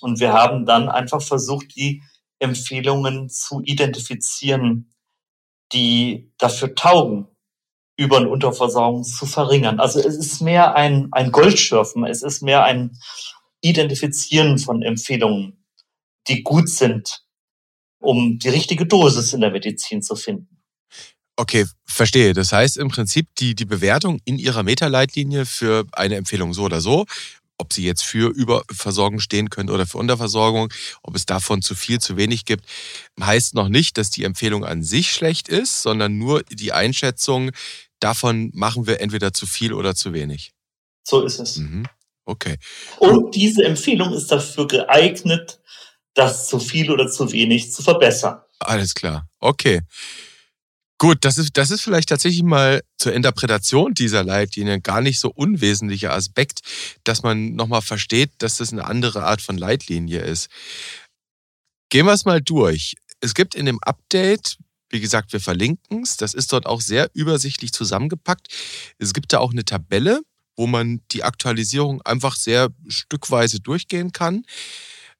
Und 0.00 0.18
wir 0.18 0.32
haben 0.32 0.64
dann 0.64 0.88
einfach 0.88 1.20
versucht, 1.20 1.74
die 1.76 2.02
Empfehlungen 2.38 3.28
zu 3.28 3.60
identifizieren, 3.62 4.94
die 5.72 6.32
dafür 6.38 6.74
taugen, 6.74 7.28
Über- 7.98 8.18
und 8.18 8.28
Unterversorgung 8.28 9.02
zu 9.04 9.26
verringern. 9.26 9.80
Also 9.80 9.98
es 9.98 10.16
ist 10.16 10.40
mehr 10.40 10.76
ein, 10.76 11.08
ein 11.10 11.32
Goldschürfen, 11.32 12.04
es 12.04 12.22
ist 12.22 12.42
mehr 12.42 12.64
ein 12.64 12.96
Identifizieren 13.60 14.58
von 14.58 14.82
Empfehlungen, 14.82 15.64
die 16.28 16.44
gut 16.44 16.68
sind, 16.68 17.24
um 18.00 18.38
die 18.38 18.50
richtige 18.50 18.86
Dosis 18.86 19.32
in 19.32 19.40
der 19.40 19.50
Medizin 19.50 20.00
zu 20.00 20.14
finden. 20.14 20.62
Okay, 21.34 21.66
verstehe. 21.84 22.34
Das 22.34 22.52
heißt 22.52 22.76
im 22.76 22.88
Prinzip 22.88 23.26
die, 23.38 23.56
die 23.56 23.64
Bewertung 23.64 24.20
in 24.24 24.38
Ihrer 24.38 24.62
Metaleitlinie 24.62 25.44
für 25.44 25.84
eine 25.92 26.16
Empfehlung 26.16 26.54
so 26.54 26.64
oder 26.64 26.80
so, 26.80 27.04
ob 27.58 27.72
Sie 27.72 27.84
jetzt 27.84 28.04
für 28.04 28.30
Überversorgung 28.30 29.18
stehen 29.18 29.50
können 29.50 29.70
oder 29.70 29.86
für 29.86 29.98
Unterversorgung, 29.98 30.72
ob 31.02 31.16
es 31.16 31.26
davon 31.26 31.62
zu 31.62 31.74
viel, 31.74 32.00
zu 32.00 32.16
wenig 32.16 32.44
gibt, 32.44 32.64
heißt 33.20 33.54
noch 33.54 33.68
nicht, 33.68 33.98
dass 33.98 34.10
die 34.10 34.22
Empfehlung 34.22 34.64
an 34.64 34.84
sich 34.84 35.12
schlecht 35.12 35.48
ist, 35.48 35.82
sondern 35.82 36.18
nur 36.18 36.44
die 36.44 36.72
Einschätzung, 36.72 37.50
davon 38.00 38.50
machen 38.54 38.86
wir 38.86 39.00
entweder 39.00 39.32
zu 39.32 39.46
viel 39.46 39.72
oder 39.72 39.94
zu 39.94 40.12
wenig. 40.12 40.52
So 41.04 41.22
ist 41.22 41.38
es. 41.38 41.56
Mhm. 41.56 41.86
Okay. 42.24 42.56
Und 42.98 43.34
diese 43.34 43.64
Empfehlung 43.64 44.12
ist 44.12 44.30
dafür 44.30 44.66
geeignet, 44.68 45.60
das 46.14 46.48
zu 46.48 46.58
viel 46.58 46.90
oder 46.90 47.08
zu 47.08 47.32
wenig 47.32 47.72
zu 47.72 47.82
verbessern. 47.82 48.40
Alles 48.58 48.94
klar. 48.94 49.26
Okay. 49.40 49.80
Gut, 50.98 51.18
das 51.24 51.38
ist, 51.38 51.56
das 51.56 51.70
ist 51.70 51.82
vielleicht 51.82 52.08
tatsächlich 52.08 52.42
mal 52.42 52.82
zur 52.98 53.12
Interpretation 53.12 53.94
dieser 53.94 54.24
Leitlinie 54.24 54.80
gar 54.80 55.00
nicht 55.00 55.20
so 55.20 55.30
unwesentlicher 55.30 56.12
Aspekt, 56.12 56.60
dass 57.04 57.22
man 57.22 57.54
nochmal 57.54 57.82
versteht, 57.82 58.32
dass 58.38 58.56
das 58.56 58.72
eine 58.72 58.84
andere 58.84 59.24
Art 59.24 59.40
von 59.40 59.56
Leitlinie 59.56 60.20
ist. 60.20 60.50
Gehen 61.88 62.04
wir 62.04 62.12
es 62.12 62.24
mal 62.24 62.42
durch. 62.42 62.96
Es 63.20 63.34
gibt 63.34 63.54
in 63.54 63.66
dem 63.66 63.78
Update, 63.80 64.58
wie 64.90 65.00
gesagt, 65.00 65.32
wir 65.32 65.40
verlinken 65.40 66.02
es, 66.02 66.16
das 66.16 66.34
ist 66.34 66.52
dort 66.52 66.66
auch 66.66 66.80
sehr 66.80 67.10
übersichtlich 67.14 67.72
zusammengepackt. 67.72 68.48
Es 68.98 69.12
gibt 69.12 69.32
da 69.32 69.38
auch 69.38 69.52
eine 69.52 69.64
Tabelle, 69.64 70.22
wo 70.56 70.66
man 70.66 71.00
die 71.12 71.24
Aktualisierung 71.24 72.02
einfach 72.02 72.36
sehr 72.36 72.68
stückweise 72.88 73.60
durchgehen 73.60 74.12
kann. 74.12 74.44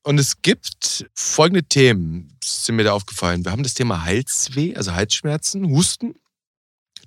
Und 0.02 0.18
es 0.18 0.42
gibt 0.42 1.08
folgende 1.14 1.64
Themen, 1.64 2.36
sind 2.42 2.76
mir 2.76 2.84
da 2.84 2.92
aufgefallen. 2.92 3.44
Wir 3.44 3.52
haben 3.52 3.62
das 3.62 3.74
Thema 3.74 4.04
Halsweh, 4.04 4.74
also 4.74 4.94
Halsschmerzen, 4.94 5.68
Husten, 5.68 6.14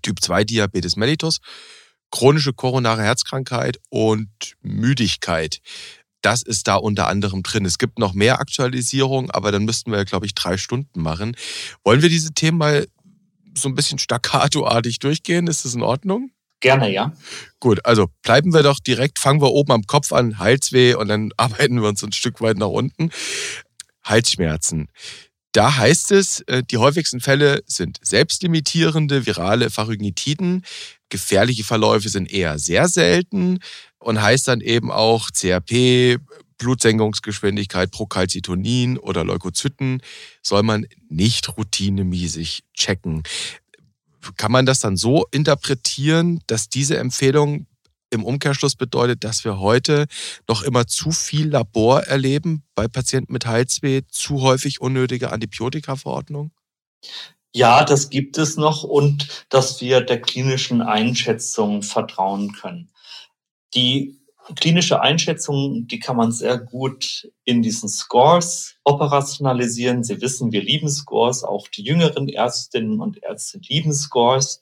Typ 0.02 0.22
2 0.22 0.44
Diabetes 0.44 0.96
mellitus, 0.96 1.40
chronische 2.12 2.54
koronare 2.54 3.04
Herzkrankheit 3.04 3.80
und 3.90 4.30
Müdigkeit. 4.62 5.62
Das 6.22 6.42
ist 6.42 6.68
da 6.68 6.76
unter 6.76 7.08
anderem 7.08 7.44
drin. 7.44 7.66
Es 7.66 7.78
gibt 7.78 8.00
noch 8.00 8.14
mehr 8.14 8.40
Aktualisierungen, 8.40 9.32
aber 9.32 9.52
dann 9.52 9.66
müssten 9.66 9.92
wir, 9.92 10.06
glaube 10.06 10.26
ich, 10.26 10.36
drei 10.36 10.58
Stunden 10.58 11.02
machen. 11.02 11.36
Wollen 11.84 12.02
wir 12.02 12.10
diese 12.10 12.34
Themen 12.34 12.58
mal 12.58 12.88
so 13.58 13.68
ein 13.68 13.76
bisschen 13.76 14.00
staccatoartig 14.00 15.00
durchgehen? 15.00 15.48
Ist 15.48 15.66
das 15.66 15.74
in 15.74 15.82
Ordnung? 15.82 16.32
Gerne, 16.62 16.94
ja. 16.94 17.12
Gut, 17.60 17.84
also 17.86 18.08
bleiben 18.22 18.54
wir 18.54 18.62
doch 18.62 18.80
direkt, 18.80 19.18
fangen 19.18 19.42
wir 19.42 19.52
oben 19.52 19.72
am 19.72 19.84
Kopf 19.84 20.14
an, 20.14 20.38
Halsweh 20.38 20.94
und 20.94 21.08
dann 21.08 21.32
arbeiten 21.38 21.82
wir 21.82 21.90
uns 21.90 22.04
ein 22.04 22.12
Stück 22.12 22.40
weit 22.40 22.58
nach 22.58 22.68
unten. 22.68 23.10
Halsschmerzen. 24.04 24.88
Da 25.52 25.78
heißt 25.78 26.12
es, 26.12 26.42
äh, 26.42 26.64
die 26.64 26.78
häufigsten 26.78 27.20
Fälle 27.20 27.64
sind 27.66 28.00
selbstlimitierende 28.02 29.26
virale 29.26 29.70
Pharyngitiden. 29.70 30.64
Gefährliche 31.10 31.64
Verläufe 31.64 32.10
sind 32.10 32.32
eher 32.32 32.58
sehr 32.58 32.88
selten 32.88 33.60
und 34.00 34.22
heißt 34.22 34.48
dann 34.48 34.62
eben 34.62 34.92
auch 34.92 35.30
CRP, 35.32 36.18
Blutsenkungsgeschwindigkeit, 36.58 37.90
Procalcitonin 37.90 39.00
oder 39.00 39.24
Leukozyten 39.24 40.02
soll 40.44 40.62
man 40.62 40.86
nicht 41.10 41.58
routinemäßig 41.58 42.64
checken 42.76 43.24
kann 44.38 44.52
man 44.52 44.66
das 44.66 44.80
dann 44.80 44.98
so 44.98 45.26
interpretieren, 45.32 46.42
dass 46.48 46.70
diese 46.70 46.98
Empfehlung 46.98 47.66
im 48.12 48.24
Umkehrschluss 48.24 48.76
bedeutet, 48.76 49.24
dass 49.24 49.44
wir 49.44 49.60
heute 49.60 50.06
noch 50.48 50.62
immer 50.62 50.86
zu 50.86 51.12
viel 51.12 51.50
Labor 51.50 52.02
erleben 52.04 52.64
bei 52.76 52.88
Patienten 52.88 53.34
mit 53.34 53.46
Halsweh, 53.46 54.02
zu 54.10 54.42
häufig 54.42 54.82
unnötige 54.82 55.32
Antibiotikaverordnung? 55.32 56.52
Ja, 57.54 57.84
das 57.84 58.10
gibt 58.10 58.38
es 58.38 58.56
noch 58.58 58.84
und 58.84 59.46
dass 59.50 59.82
wir 59.82 60.02
der 60.02 60.22
klinischen 60.22 60.82
Einschätzung 60.82 61.82
vertrauen 61.82 62.54
können. 62.54 62.92
Die 63.74 64.22
klinische 64.56 65.02
Einschätzung, 65.02 65.88
die 65.88 66.00
kann 66.00 66.18
man 66.18 66.32
sehr 66.32 66.58
gut 66.58 67.30
in 67.44 67.62
diesen 67.62 67.90
Scores 67.90 68.76
operationalisieren. 68.84 70.04
Sie 70.04 70.22
wissen, 70.22 70.52
wir 70.52 70.62
lieben 70.62 70.90
Scores, 70.90 71.44
auch 71.44 71.68
die 71.68 71.84
jüngeren 71.84 72.28
Ärztinnen 72.28 73.00
und 73.00 73.22
Ärzte 73.22 73.60
lieben 73.68 73.94
Scores. 73.94 74.62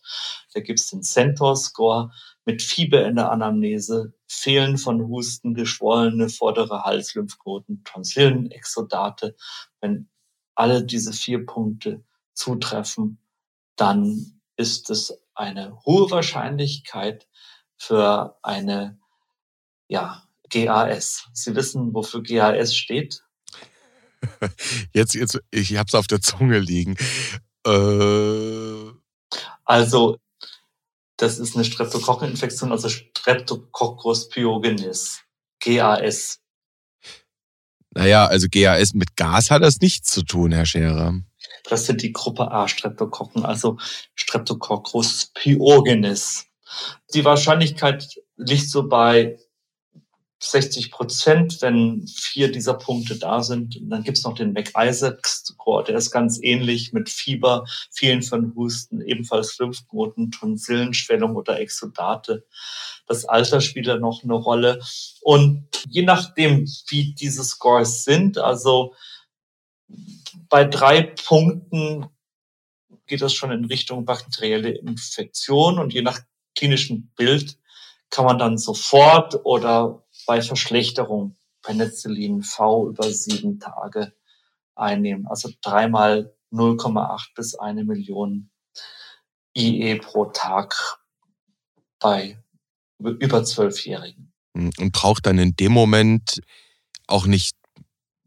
Da 0.54 0.60
gibt 0.60 0.80
es 0.80 0.90
den 0.90 1.04
Centaur-Score 1.04 2.12
mit 2.46 2.62
Fieber 2.62 3.06
in 3.06 3.16
der 3.16 3.32
Anamnese, 3.32 4.14
Fehlen 4.28 4.78
von 4.78 5.08
Husten, 5.08 5.54
geschwollene 5.54 6.30
vordere 6.30 6.84
Halslymphknoten, 6.84 7.84
Tonsillen, 7.84 8.52
Exodate. 8.52 9.36
Wenn 9.82 10.10
alle 10.56 10.84
diese 10.84 11.14
vier 11.14 11.46
Punkte 11.46 12.04
zutreffen, 12.34 13.20
dann 13.76 14.42
ist 14.56 14.90
es 14.90 15.20
eine 15.36 15.80
hohe 15.86 16.10
Wahrscheinlichkeit 16.12 17.28
für 17.78 18.38
eine 18.44 19.00
ja, 19.88 20.24
GAS. 20.50 21.28
Sie 21.34 21.56
wissen, 21.56 21.94
wofür 21.94 22.22
GAS 22.24 22.76
steht? 22.76 23.24
Jetzt, 24.94 25.14
jetzt, 25.16 25.40
ich 25.50 25.78
habe 25.78 25.88
es 25.88 25.96
auf 25.96 26.08
der 26.08 26.20
Zunge 26.20 26.60
liegen. 26.60 26.98
Äh... 27.66 28.92
Also, 29.64 30.18
das 31.20 31.38
ist 31.38 31.56
eine 31.56 31.66
Streptokokkeninfektion, 31.66 32.72
also 32.72 32.90
Streptococcus 32.90 34.30
pyogenes. 34.30 35.22
GAS. 35.62 36.40
Naja, 37.92 38.26
also 38.28 38.48
GAS 38.50 38.94
mit 38.94 39.18
Gas 39.18 39.52
hat 39.52 39.62
das 39.62 39.82
nichts 39.82 40.12
zu 40.12 40.24
tun, 40.24 40.54
Herr 40.54 40.66
Scherer. 40.66 41.20
Das 41.66 41.86
sind 41.86 42.02
die 42.02 42.14
Gruppe 42.14 42.50
A 42.52 42.68
Streptokokken, 42.68 43.44
also 43.46 43.78
Streptococcus 44.16 45.32
pyogenes. 45.34 46.46
Die 47.14 47.26
Wahrscheinlichkeit 47.26 48.08
liegt 48.38 48.70
so 48.70 48.88
bei 48.88 49.38
60 50.42 50.92
Prozent, 50.92 51.62
wenn 51.62 52.08
vier 52.08 52.52
dieser 52.52 52.74
Punkte 52.74 53.18
da 53.18 53.44
sind. 53.44 53.76
Und 53.76 53.90
dann 53.90 54.04
gibt's 54.04 54.24
noch 54.24 54.36
den 54.36 54.54
McIsaac-Score, 54.54 55.84
der 55.84 55.96
ist 55.96 56.12
ganz 56.12 56.40
ähnlich 56.42 56.94
mit 56.94 57.10
Fieber, 57.10 57.66
vielen 57.92 58.24
von 58.24 58.56
Husten, 58.56 59.02
ebenfalls 59.02 59.58
Lymphknoten, 59.60 60.32
Tonsillenschwellung 60.32 61.36
oder 61.36 61.60
Exodate. 61.60 62.46
Das 63.06 63.26
Alter 63.26 63.60
spielt 63.60 63.88
da 63.88 63.98
noch 63.98 64.24
eine 64.24 64.34
Rolle. 64.34 64.82
Und 65.22 65.68
je 65.90 66.04
nachdem, 66.04 66.66
wie 66.88 67.14
diese 67.14 67.44
Scores 67.44 68.06
sind, 68.06 68.38
also 68.38 68.94
bei 70.48 70.64
drei 70.64 71.02
Punkten 71.02 72.06
geht 73.08 73.22
das 73.22 73.34
schon 73.34 73.52
in 73.52 73.66
Richtung 73.66 74.06
bakterielle 74.06 74.70
Infektion 74.70 75.80
und 75.80 75.94
je 75.94 76.02
nach 76.02 76.22
klinischem 76.56 77.10
Bild 77.16 77.58
kann 78.10 78.26
man 78.26 78.40
dann 78.40 78.58
sofort 78.58 79.46
oder 79.46 80.04
bei 80.30 80.44
Verschlechterung 80.44 81.36
Penicillin 81.64 82.44
V 82.44 82.88
über 82.90 83.12
sieben 83.12 83.60
Tage 83.60 84.14
einnehmen. 84.76 85.26
Also 85.26 85.50
dreimal 85.60 86.36
0,8 86.52 87.34
bis 87.34 87.56
eine 87.56 87.84
Million 87.84 88.52
IE 89.58 89.96
pro 89.96 90.26
Tag 90.26 91.00
bei 92.00 92.38
über 93.00 93.44
Zwölfjährigen. 93.44 94.32
Hm, 94.56 94.70
und 94.78 94.92
braucht 94.92 95.26
dann 95.26 95.40
in 95.40 95.56
dem 95.56 95.72
Moment 95.72 96.42
auch 97.08 97.26
nicht 97.26 97.56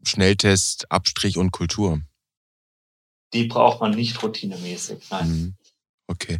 Schnelltest, 0.05 0.91
Abstrich 0.91 1.37
und 1.37 1.51
Kultur? 1.51 2.01
Die 3.31 3.45
braucht 3.45 3.79
man 3.79 3.91
nicht 3.91 4.21
routinemäßig, 4.21 5.09
nein. 5.09 5.25
Hm, 5.25 5.55
okay. 6.07 6.39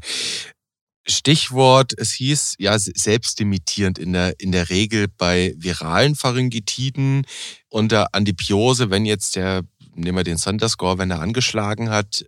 Stichwort, 1.06 1.94
es 1.98 2.14
hieß 2.14 2.56
ja 2.60 2.78
selbstimitierend 2.80 4.00
in 4.00 4.14
der, 4.14 4.40
in 4.40 4.52
der 4.52 4.70
Regel 4.70 5.08
bei 5.10 5.54
viralen 5.58 6.16
Pharyngitiden 6.16 7.26
unter 7.70 8.14
Antibiose, 8.14 8.90
wenn 8.90 9.06
jetzt 9.06 9.36
der, 9.36 9.64
nehmen 9.96 10.18
wir 10.18 10.24
den 10.24 10.38
Score, 10.38 10.98
wenn 10.98 11.12
er 11.12 11.20
angeschlagen 11.20 11.90
hat, 11.90 12.26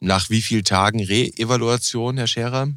nach 0.00 0.28
wie 0.28 0.42
vielen 0.42 0.64
Tagen 0.64 1.02
Re-Evaluation, 1.02 2.18
Herr 2.18 2.26
Scherer? 2.26 2.68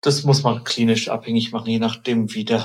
Das 0.00 0.22
muss 0.22 0.44
man 0.44 0.62
klinisch 0.62 1.08
abhängig 1.08 1.50
machen, 1.50 1.70
je 1.70 1.80
nachdem, 1.80 2.32
wie 2.34 2.44
der, 2.44 2.64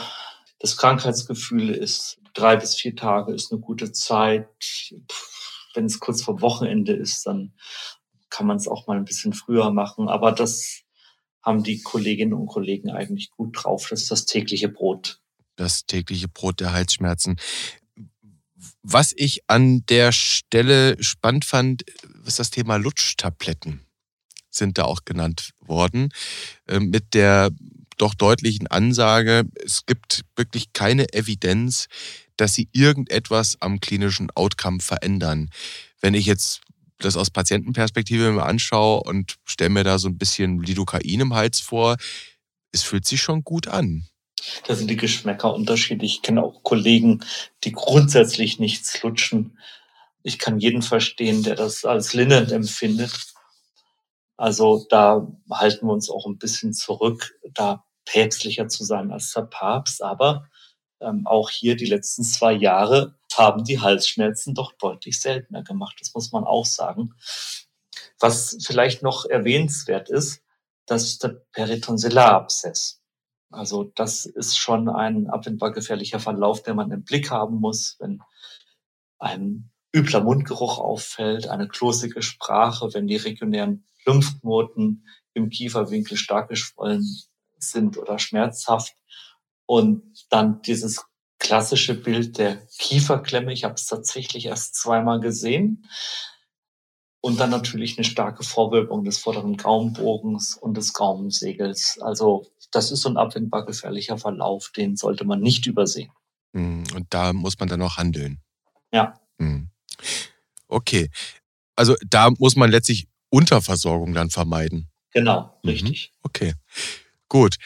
das 0.59 0.77
Krankheitsgefühl 0.77 1.71
ist. 1.71 2.19
Drei 2.35 2.55
bis 2.55 2.75
vier 2.75 2.95
Tage 2.95 3.33
ist 3.33 3.51
eine 3.51 3.59
gute 3.59 3.91
Zeit. 3.91 4.47
Wenn 5.73 5.85
es 5.85 5.99
kurz 5.99 6.21
vor 6.21 6.41
Wochenende 6.41 6.93
ist, 6.93 7.25
dann 7.25 7.53
kann 8.29 8.45
man 8.45 8.57
es 8.57 8.67
auch 8.67 8.87
mal 8.87 8.97
ein 8.97 9.05
bisschen 9.05 9.33
früher 9.33 9.71
machen. 9.71 10.07
Aber 10.07 10.31
das 10.31 10.83
haben 11.41 11.63
die 11.63 11.81
Kolleginnen 11.81 12.33
und 12.33 12.47
Kollegen 12.47 12.89
eigentlich 12.89 13.31
gut 13.31 13.57
drauf. 13.57 13.87
Das 13.89 14.01
ist 14.01 14.11
das 14.11 14.25
tägliche 14.25 14.69
Brot. 14.69 15.19
Das 15.55 15.85
tägliche 15.85 16.27
Brot 16.27 16.59
der 16.59 16.73
Halsschmerzen. 16.73 17.37
Was 18.83 19.13
ich 19.15 19.41
an 19.47 19.85
der 19.87 20.11
Stelle 20.11 21.01
spannend 21.01 21.45
fand, 21.45 21.83
ist 22.25 22.39
das 22.39 22.51
Thema 22.51 22.77
Lutschtabletten 22.77 23.81
sind 24.51 24.77
da 24.77 24.83
auch 24.83 25.05
genannt 25.05 25.51
worden, 25.59 26.09
ähm, 26.67 26.89
mit 26.89 27.13
der 27.13 27.49
doch 27.97 28.13
deutlichen 28.13 28.67
Ansage, 28.67 29.43
es 29.63 29.85
gibt 29.85 30.23
wirklich 30.35 30.73
keine 30.73 31.13
Evidenz, 31.13 31.87
dass 32.35 32.53
sie 32.53 32.67
irgendetwas 32.71 33.57
am 33.61 33.79
klinischen 33.79 34.31
Outcome 34.31 34.79
verändern. 34.79 35.51
Wenn 36.01 36.15
ich 36.15 36.25
jetzt 36.25 36.61
das 37.01 37.17
aus 37.17 37.29
Patientenperspektive 37.29 38.31
mir 38.31 38.45
anschaue 38.45 39.01
und 39.03 39.35
stelle 39.45 39.69
mir 39.69 39.83
da 39.83 39.99
so 39.99 40.07
ein 40.07 40.17
bisschen 40.17 40.61
Lidocain 40.61 41.01
im 41.19 41.33
Hals 41.33 41.59
vor, 41.59 41.97
es 42.71 42.83
fühlt 42.83 43.05
sich 43.05 43.21
schon 43.21 43.43
gut 43.43 43.67
an. 43.67 44.05
Da 44.67 44.75
sind 44.75 44.89
die 44.89 44.97
Geschmäcker 44.97 45.53
unterschiedlich. 45.53 46.15
Ich 46.15 46.21
kenne 46.21 46.43
auch 46.43 46.63
Kollegen, 46.63 47.23
die 47.63 47.71
grundsätzlich 47.71 48.59
nichts 48.59 49.01
lutschen. 49.03 49.59
Ich 50.23 50.39
kann 50.39 50.59
jeden 50.59 50.81
verstehen, 50.81 51.43
der 51.43 51.55
das 51.55 51.85
als 51.85 52.13
lindernd 52.13 52.51
empfindet. 52.51 53.11
Also 54.37 54.85
da 54.89 55.27
halten 55.51 55.85
wir 55.87 55.93
uns 55.93 56.09
auch 56.09 56.25
ein 56.25 56.37
bisschen 56.37 56.73
zurück, 56.73 57.37
da 57.53 57.83
päpstlicher 58.05 58.67
zu 58.67 58.83
sein 58.83 59.11
als 59.11 59.31
der 59.33 59.43
Papst. 59.43 60.01
Aber 60.01 60.47
ähm, 60.99 61.27
auch 61.27 61.49
hier 61.49 61.75
die 61.75 61.85
letzten 61.85 62.23
zwei 62.23 62.53
Jahre 62.53 63.15
haben 63.37 63.63
die 63.63 63.79
Halsschmerzen 63.79 64.55
doch 64.55 64.73
deutlich 64.73 65.19
seltener 65.19 65.63
gemacht. 65.63 65.97
Das 65.99 66.13
muss 66.13 66.31
man 66.31 66.43
auch 66.43 66.65
sagen. 66.65 67.13
Was 68.19 68.57
vielleicht 68.65 69.03
noch 69.03 69.25
erwähnenswert 69.25 70.09
ist, 70.09 70.41
das 70.85 71.03
ist 71.03 71.23
der 71.23 71.41
Peritonsillarabszess. 71.51 73.01
Also 73.49 73.91
das 73.95 74.25
ist 74.25 74.57
schon 74.57 74.89
ein 74.89 75.27
abwendbar 75.29 75.71
gefährlicher 75.71 76.19
Verlauf, 76.19 76.63
den 76.63 76.75
man 76.75 76.91
im 76.91 77.03
Blick 77.03 77.31
haben 77.31 77.57
muss, 77.59 77.97
wenn 77.99 78.21
ein 79.19 79.71
übler 79.93 80.21
Mundgeruch 80.21 80.79
auffällt, 80.79 81.47
eine 81.47 81.67
klosige 81.67 82.21
Sprache, 82.21 82.93
wenn 82.93 83.07
die 83.07 83.17
regionären 83.17 83.85
Lymphknoten 84.05 85.05
im 85.33 85.49
Kieferwinkel 85.49 86.17
stark 86.17 86.49
geschwollen 86.49 87.05
sind 87.57 87.97
oder 87.97 88.19
schmerzhaft. 88.19 88.95
Und 89.65 90.25
dann 90.29 90.61
dieses 90.61 91.05
klassische 91.41 91.95
Bild 91.95 92.37
der 92.37 92.57
Kieferklemme. 92.77 93.51
Ich 93.51 93.63
habe 93.63 93.73
es 93.73 93.87
tatsächlich 93.87 94.45
erst 94.45 94.75
zweimal 94.75 95.19
gesehen. 95.19 95.85
Und 97.19 97.39
dann 97.39 97.49
natürlich 97.49 97.97
eine 97.97 98.05
starke 98.05 98.43
Vorwölbung 98.43 99.03
des 99.03 99.17
vorderen 99.17 99.57
Gaumenbogens 99.57 100.55
und 100.55 100.77
des 100.77 100.93
Gaumensegels. 100.93 101.99
Also 101.99 102.47
das 102.71 102.91
ist 102.91 103.01
so 103.01 103.09
ein 103.09 103.17
abwendbar 103.17 103.65
gefährlicher 103.65 104.17
Verlauf, 104.17 104.71
den 104.75 104.95
sollte 104.95 105.25
man 105.25 105.41
nicht 105.41 105.65
übersehen. 105.65 106.11
Hm, 106.53 106.83
und 106.95 107.07
da 107.09 107.33
muss 107.33 107.59
man 107.59 107.69
dann 107.69 107.81
auch 107.81 107.97
handeln. 107.97 108.39
Ja. 108.91 109.19
Hm. 109.39 109.69
Okay. 110.67 111.09
Also 111.75 111.95
da 112.07 112.29
muss 112.37 112.55
man 112.55 112.71
letztlich 112.71 113.07
Unterversorgung 113.29 114.13
dann 114.13 114.29
vermeiden. 114.29 114.89
Genau, 115.11 115.59
mhm. 115.63 115.69
richtig. 115.69 116.13
Okay. 116.21 116.53
Gut. 117.29 117.57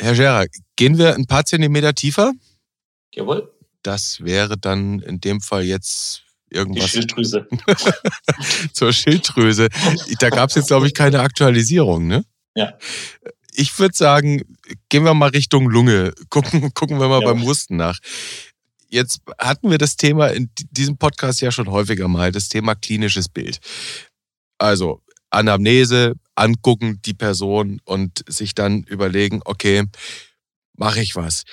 Herr 0.00 0.14
Scherer, 0.14 0.46
gehen 0.76 0.98
wir 0.98 1.14
ein 1.14 1.26
paar 1.26 1.44
Zentimeter 1.44 1.94
tiefer? 1.94 2.32
Jawohl. 3.14 3.52
Das 3.82 4.22
wäre 4.24 4.58
dann 4.58 5.00
in 5.00 5.20
dem 5.20 5.40
Fall 5.40 5.64
jetzt 5.64 6.22
irgendwas. 6.50 6.84
Die 6.84 6.90
Schilddrüse. 6.90 7.46
Zur 8.72 8.92
Schilddrüse. 8.92 9.68
Da 10.18 10.30
gab 10.30 10.50
es 10.50 10.56
jetzt, 10.56 10.68
glaube 10.68 10.86
ich, 10.86 10.94
keine 10.94 11.20
Aktualisierung, 11.20 12.06
ne? 12.06 12.24
Ja. 12.54 12.78
Ich 13.52 13.78
würde 13.78 13.96
sagen, 13.96 14.42
gehen 14.88 15.04
wir 15.04 15.14
mal 15.14 15.30
Richtung 15.30 15.68
Lunge. 15.68 16.12
Gucken, 16.28 16.72
gucken 16.74 16.98
wir 16.98 17.08
mal 17.08 17.20
ja. 17.20 17.28
beim 17.28 17.44
Husten 17.44 17.76
nach. 17.76 17.98
Jetzt 18.88 19.20
hatten 19.38 19.70
wir 19.70 19.78
das 19.78 19.96
Thema 19.96 20.28
in 20.28 20.50
diesem 20.70 20.96
Podcast 20.96 21.40
ja 21.40 21.50
schon 21.50 21.70
häufiger 21.70 22.08
mal, 22.08 22.32
das 22.32 22.48
Thema 22.48 22.74
klinisches 22.74 23.28
Bild. 23.28 23.58
Also 24.58 25.02
Anamnese, 25.30 26.14
angucken 26.36 27.00
die 27.04 27.14
Person 27.14 27.80
und 27.84 28.24
sich 28.28 28.54
dann 28.54 28.84
überlegen, 28.84 29.40
okay, 29.44 29.84
mache 30.76 31.00
ich 31.00 31.16
was 31.16 31.44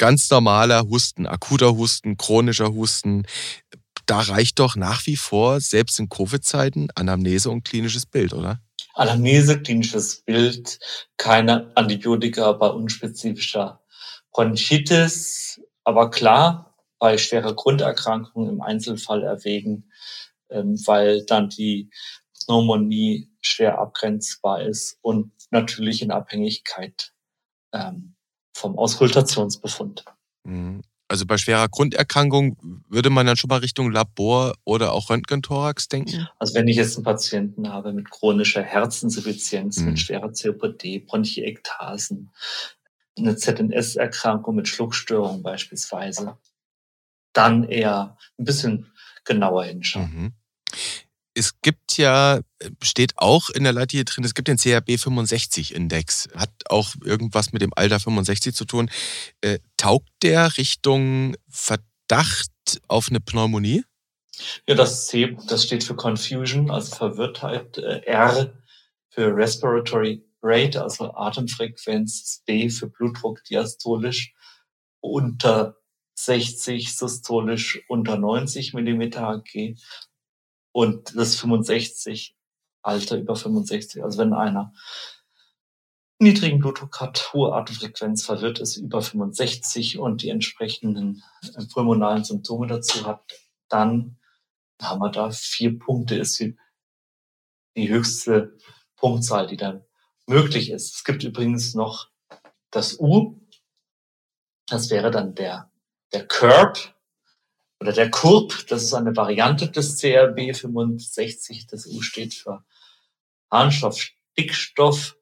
ganz 0.00 0.30
normaler 0.30 0.88
Husten, 0.88 1.26
akuter 1.26 1.76
Husten, 1.76 2.16
chronischer 2.16 2.72
Husten, 2.72 3.26
da 4.06 4.20
reicht 4.20 4.58
doch 4.58 4.74
nach 4.74 5.06
wie 5.06 5.16
vor, 5.16 5.60
selbst 5.60 6.00
in 6.00 6.08
Covid-Zeiten, 6.08 6.88
Anamnese 6.94 7.50
und 7.50 7.64
klinisches 7.64 8.06
Bild, 8.06 8.32
oder? 8.32 8.62
Anamnese, 8.94 9.60
klinisches 9.60 10.22
Bild, 10.22 10.78
keine 11.18 11.70
Antibiotika 11.76 12.52
bei 12.52 12.68
unspezifischer 12.68 13.82
Bronchitis. 14.32 15.60
Aber 15.84 16.08
klar, 16.08 16.74
bei 16.98 17.18
schwerer 17.18 17.54
Grunderkrankung 17.54 18.48
im 18.48 18.62
Einzelfall 18.62 19.22
erwägen, 19.22 19.90
ähm, 20.48 20.80
weil 20.86 21.26
dann 21.26 21.50
die 21.50 21.90
Pneumonie 22.46 23.30
schwer 23.42 23.78
abgrenzbar 23.78 24.62
ist 24.62 24.96
und 25.02 25.30
natürlich 25.50 26.00
in 26.00 26.10
Abhängigkeit 26.10 27.12
ähm, 27.74 28.16
vom 28.60 28.78
Auskultationsbefund. 28.78 30.04
Mhm. 30.44 30.82
Also 31.08 31.26
bei 31.26 31.38
schwerer 31.38 31.68
Grunderkrankung 31.68 32.56
würde 32.88 33.10
man 33.10 33.26
dann 33.26 33.36
schon 33.36 33.48
mal 33.48 33.58
Richtung 33.58 33.90
Labor 33.90 34.54
oder 34.64 34.92
auch 34.92 35.10
Röntgenthorax 35.10 35.88
denken? 35.88 36.28
Also 36.38 36.54
wenn 36.54 36.68
ich 36.68 36.76
jetzt 36.76 36.96
einen 36.96 37.04
Patienten 37.04 37.68
habe 37.68 37.92
mit 37.92 38.10
chronischer 38.10 38.62
Herzinsuffizienz, 38.62 39.78
mhm. 39.78 39.86
mit 39.86 39.98
schwerer 39.98 40.30
COPD, 40.32 41.00
Bronchiektasen, 41.00 42.30
eine 43.18 43.34
ZNS-Erkrankung 43.34 44.54
mit 44.54 44.68
Schluckstörungen 44.68 45.42
beispielsweise, 45.42 46.36
dann 47.32 47.64
eher 47.64 48.16
ein 48.38 48.44
bisschen 48.44 48.92
genauer 49.24 49.64
hinschauen. 49.64 50.10
Mhm 50.14 50.32
es 51.40 51.62
gibt 51.62 51.96
ja, 51.96 52.40
steht 52.82 53.14
auch 53.16 53.48
in 53.48 53.64
der 53.64 53.72
Leitlinie 53.72 54.04
drin, 54.04 54.24
es 54.24 54.34
gibt 54.34 54.46
den 54.46 54.58
CRB 54.58 55.00
65 55.00 55.74
Index. 55.74 56.28
Hat 56.34 56.50
auch 56.68 56.94
irgendwas 57.02 57.52
mit 57.52 57.62
dem 57.62 57.72
Alter 57.74 57.98
65 57.98 58.54
zu 58.54 58.66
tun. 58.66 58.90
Äh, 59.40 59.58
taugt 59.78 60.10
der 60.22 60.58
Richtung 60.58 61.34
Verdacht 61.48 62.52
auf 62.88 63.08
eine 63.08 63.20
Pneumonie? 63.20 63.84
Ja, 64.68 64.74
das 64.74 65.06
C, 65.06 65.34
das 65.48 65.64
steht 65.64 65.82
für 65.82 65.96
Confusion, 65.96 66.70
also 66.70 66.94
Verwirrtheit. 66.94 67.78
Äh, 67.78 68.02
R 68.04 68.52
für 69.08 69.34
Respiratory 69.34 70.22
Rate, 70.42 70.82
also 70.82 71.14
Atemfrequenz. 71.14 72.42
B 72.44 72.68
für 72.68 72.88
Blutdruck 72.88 73.42
diastolisch 73.44 74.34
unter 75.00 75.76
60, 76.16 76.94
systolisch 76.94 77.82
unter 77.88 78.18
90 78.18 78.74
mm 78.74 79.02
Hg 79.14 79.76
und 80.72 81.16
das 81.16 81.36
65, 81.36 82.36
Alter 82.82 83.18
über 83.18 83.36
65. 83.36 84.02
Also 84.02 84.18
wenn 84.18 84.32
einer 84.32 84.72
niedrigen 86.18 86.58
Blutdruck 86.58 87.00
hat, 87.00 87.32
hohe 87.32 87.52
Atemfrequenz, 87.54 88.24
verwirrt 88.24 88.58
ist 88.58 88.76
über 88.76 89.02
65 89.02 89.98
und 89.98 90.22
die 90.22 90.28
entsprechenden 90.28 91.22
äh, 91.56 91.64
pulmonalen 91.72 92.24
Symptome 92.24 92.66
dazu 92.66 93.06
hat, 93.06 93.22
dann 93.68 94.18
haben 94.80 95.00
wir 95.00 95.10
da 95.10 95.30
vier 95.30 95.78
Punkte, 95.78 96.16
ist 96.16 96.38
die, 96.38 96.56
die 97.76 97.88
höchste 97.88 98.56
Punktzahl, 98.96 99.46
die 99.46 99.56
dann 99.56 99.84
möglich 100.26 100.70
ist. 100.70 100.94
Es 100.94 101.04
gibt 101.04 101.24
übrigens 101.24 101.74
noch 101.74 102.08
das 102.70 103.00
U, 103.00 103.40
das 104.68 104.90
wäre 104.90 105.10
dann 105.10 105.34
der, 105.34 105.70
der 106.12 106.26
Curb, 106.26 106.94
oder 107.80 107.92
der 107.92 108.10
KURB, 108.10 108.66
das 108.68 108.82
ist 108.82 108.94
eine 108.94 109.16
Variante 109.16 109.68
des 109.70 109.98
CRB 109.98 110.54
65. 110.54 111.66
Das 111.66 111.86
U 111.86 112.02
steht 112.02 112.34
für 112.34 112.62
Harnstoff, 113.50 113.98
Stickstoff. 113.98 115.16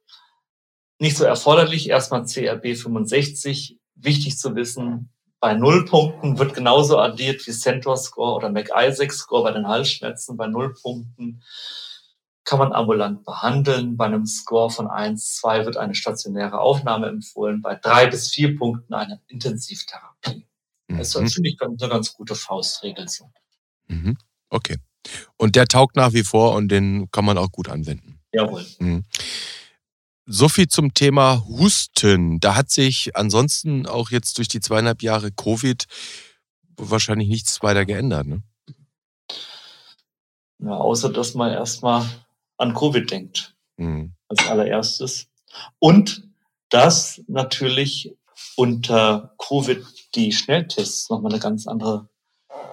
Nicht 0.98 1.16
so 1.16 1.24
erforderlich. 1.24 1.88
Erstmal 1.88 2.24
CRB 2.24 2.76
65. 2.76 3.78
Wichtig 3.94 4.38
zu 4.38 4.56
wissen, 4.56 5.10
bei 5.40 5.54
Nullpunkten 5.54 6.38
wird 6.38 6.54
genauso 6.54 6.98
addiert 6.98 7.46
wie 7.46 7.52
Centaur 7.52 7.96
Score 7.96 8.34
oder 8.34 8.50
McIsaac 8.50 9.12
Score 9.12 9.44
bei 9.44 9.52
den 9.52 9.68
Halsschmerzen. 9.68 10.36
Bei 10.36 10.48
Nullpunkten 10.48 11.44
kann 12.42 12.58
man 12.58 12.72
ambulant 12.72 13.24
behandeln. 13.24 13.96
Bei 13.96 14.06
einem 14.06 14.26
Score 14.26 14.70
von 14.70 14.88
1, 14.88 15.36
2 15.36 15.64
wird 15.64 15.76
eine 15.76 15.94
stationäre 15.94 16.58
Aufnahme 16.58 17.06
empfohlen. 17.06 17.62
Bei 17.62 17.76
drei 17.76 18.08
bis 18.08 18.30
vier 18.30 18.56
Punkten 18.56 18.94
eine 18.94 19.20
Intensivtherapie. 19.28 20.47
Das 20.88 21.09
ist, 21.09 21.20
mhm. 21.20 21.29
finde 21.29 21.48
ich, 21.51 21.61
eine 21.61 21.77
ganz 21.77 22.14
gute 22.14 22.35
Faustregel 22.35 23.09
so. 23.09 23.31
Mhm. 23.88 24.16
Okay. 24.48 24.77
Und 25.37 25.55
der 25.55 25.66
taugt 25.66 25.96
nach 25.96 26.12
wie 26.12 26.24
vor 26.24 26.55
und 26.55 26.68
den 26.68 27.11
kann 27.11 27.24
man 27.24 27.38
auch 27.38 27.53
gut 27.53 27.68
anwenden. 27.68 28.20
Jawohl. 28.33 28.66
Mhm. 28.79 29.05
So 30.27 30.48
viel 30.48 30.68
zum 30.68 30.92
Thema 30.92 31.44
Husten. 31.46 32.40
Da 32.40 32.55
hat 32.55 32.70
sich 32.70 33.16
ansonsten 33.16 33.87
auch 33.87 34.11
jetzt 34.11 34.37
durch 34.38 34.48
die 34.48 34.61
zweieinhalb 34.61 35.03
Jahre 35.03 35.31
Covid 35.33 35.87
wahrscheinlich 36.77 37.29
nichts 37.29 37.62
weiter 37.62 37.85
geändert, 37.87 38.27
ne? 38.27 38.42
Ja, 40.61 40.77
außer 40.77 41.12
dass 41.12 41.35
man 41.35 41.53
erstmal 41.53 42.09
an 42.57 42.74
Covid 42.74 43.11
denkt. 43.11 43.55
Mhm. 43.77 44.12
Als 44.29 44.46
allererstes. 44.46 45.29
Und 45.79 46.29
dass 46.68 47.22
natürlich 47.27 48.14
unter 48.57 49.35
Covid 49.38 49.85
die 50.14 50.33
Schnelltests 50.33 51.11
nochmal 51.11 51.33
eine 51.33 51.40
ganz 51.40 51.66
andere 51.66 52.09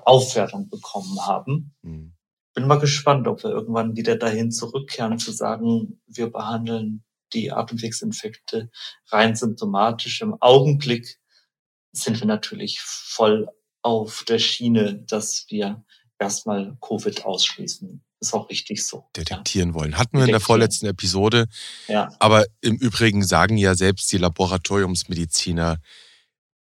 Aufwertung 0.06 0.70
bekommen 0.70 1.26
haben. 1.26 1.76
Mhm. 1.82 2.14
Bin 2.54 2.68
mal 2.68 2.80
gespannt, 2.80 3.28
ob 3.28 3.44
wir 3.44 3.50
irgendwann 3.50 3.98
wieder 3.98 4.16
dahin 4.16 4.52
zurückkehren, 4.52 5.20
zu 5.20 5.32
sagen, 5.32 6.02
wir 6.08 6.32
behandeln 6.32 7.04
die 7.34 7.52
Atemwegsinfekte 7.52 8.70
rein 9.08 9.36
symptomatisch. 9.36 10.22
Im 10.22 10.36
Augenblick 10.40 11.20
sind 11.92 12.20
wir 12.20 12.28
natürlich 12.28 12.80
voll 12.80 13.50
auf 13.82 14.24
der 14.28 14.40
Schiene, 14.40 15.04
dass 15.08 15.46
wir 15.50 15.84
erstmal 16.18 16.78
Covid 16.80 17.26
ausschließen. 17.26 18.05
Ist 18.26 18.34
auch 18.34 18.50
richtig 18.50 18.84
so. 18.86 19.06
Detektieren 19.16 19.70
ja. 19.70 19.76
wollen. 19.76 19.98
Hatten 19.98 20.18
wir 20.18 20.26
in 20.26 20.32
der 20.32 20.40
vorletzten 20.40 20.88
Episode. 20.88 21.46
Ja. 21.88 22.10
Aber 22.20 22.46
im 22.62 22.76
Übrigen 22.76 23.24
sagen 23.24 23.58
ja 23.58 23.76
selbst 23.76 24.12
die 24.12 24.18
Laboratoriumsmediziner, 24.18 25.78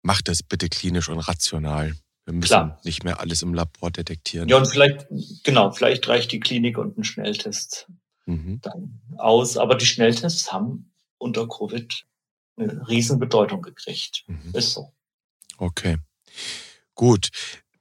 macht 0.03 0.29
das 0.29 0.45
bitte 0.45 0.69
klinisch 0.69 1.09
und 1.09 1.19
rational. 1.19 1.95
Wir 2.25 2.35
müssen 2.35 2.49
Klar. 2.49 2.81
nicht 2.85 3.03
mehr 3.03 3.19
alles 3.21 3.43
im 3.43 3.55
Labor 3.55 3.91
detektieren. 3.91 4.49
Ja, 4.49 4.59
und 4.59 4.67
vielleicht, 4.67 5.07
genau, 5.43 5.73
vielleicht 5.73 6.07
reicht 6.09 6.31
die 6.31 6.41
Klinik 6.41 6.79
und 6.79 6.97
ein 6.97 7.03
Schnelltest 7.05 7.89
mhm. 8.27 8.61
dann 8.63 9.01
aus. 9.17 9.57
Aber 9.57 9.75
die 9.75 9.87
Schnelltests 9.87 10.53
haben 10.53 10.93
unter 11.19 11.49
Covid 11.49 12.05
eine 12.57 12.89
Riesenbedeutung 12.89 13.63
gekriegt. 13.63 14.25
Mhm. 14.29 14.53
Ist 14.53 14.75
so. 14.75 14.93
Okay. 15.57 15.97
Gut. 16.95 17.31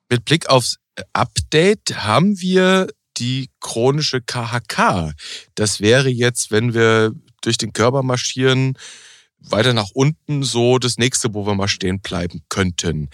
Mit 0.09 0.25
Blick 0.25 0.49
aufs 0.49 0.77
Update 1.13 2.05
haben 2.05 2.39
wir 2.39 2.87
die 3.17 3.49
chronische 3.59 4.21
KHK. 4.21 5.13
Das 5.55 5.81
wäre 5.81 6.09
jetzt, 6.09 6.51
wenn 6.51 6.73
wir 6.73 7.13
durch 7.41 7.57
den 7.57 7.73
Körper 7.73 8.03
marschieren, 8.03 8.77
weiter 9.39 9.73
nach 9.73 9.89
unten 9.93 10.43
so 10.43 10.79
das 10.79 10.97
nächste, 10.97 11.33
wo 11.33 11.45
wir 11.45 11.55
mal 11.55 11.67
stehen 11.67 11.99
bleiben 12.01 12.41
könnten. 12.49 13.09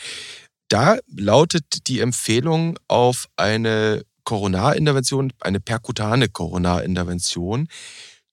Da 0.70 0.98
lautet 1.08 1.88
die 1.88 2.00
Empfehlung 2.00 2.80
auf 2.88 3.28
eine 3.36 4.04
Coronarintervention, 4.24 5.34
eine 5.40 5.60
perkutane 5.60 6.30
Coronarintervention 6.30 7.68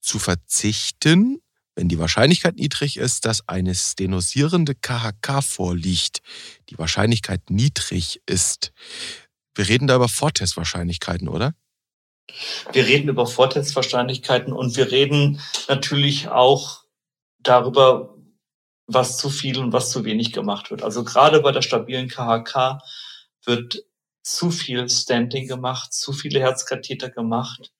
zu 0.01 0.19
verzichten, 0.19 1.41
wenn 1.75 1.89
die 1.89 1.99
Wahrscheinlichkeit 1.99 2.57
niedrig 2.57 2.97
ist, 2.97 3.25
dass 3.25 3.49
eine 3.49 3.75
stenosierende 3.75 4.75
KHK 4.75 5.43
vorliegt, 5.43 6.21
die 6.69 6.79
Wahrscheinlichkeit 6.79 7.51
niedrig 7.51 8.21
ist. 8.27 8.73
Wir 9.55 9.69
reden 9.69 9.87
da 9.87 9.97
über 9.97 10.09
Vortestwahrscheinlichkeiten, 10.09 11.29
oder? 11.29 11.55
Wir 12.73 12.87
reden 12.87 13.09
über 13.09 13.27
Vortestwahrscheinlichkeiten 13.27 14.53
und 14.53 14.77
wir 14.77 14.91
reden 14.91 15.41
natürlich 15.69 16.29
auch 16.29 16.85
darüber, 17.39 18.17
was 18.87 19.17
zu 19.17 19.31
viel 19.31 19.59
und 19.59 19.73
was 19.73 19.91
zu 19.91 20.05
wenig 20.05 20.33
gemacht 20.33 20.71
wird. 20.71 20.83
Also 20.83 21.05
gerade 21.05 21.41
bei 21.41 21.53
der 21.53 21.63
stabilen 21.63 22.09
KHK 22.09 22.81
wird 23.45 23.85
zu 24.23 24.51
viel 24.51 24.89
Standing 24.89 25.49
gemacht, 25.49 25.93
zu 25.93 26.13
viele 26.13 26.41
Herzkatheter 26.41 27.11
gemacht. 27.11 27.73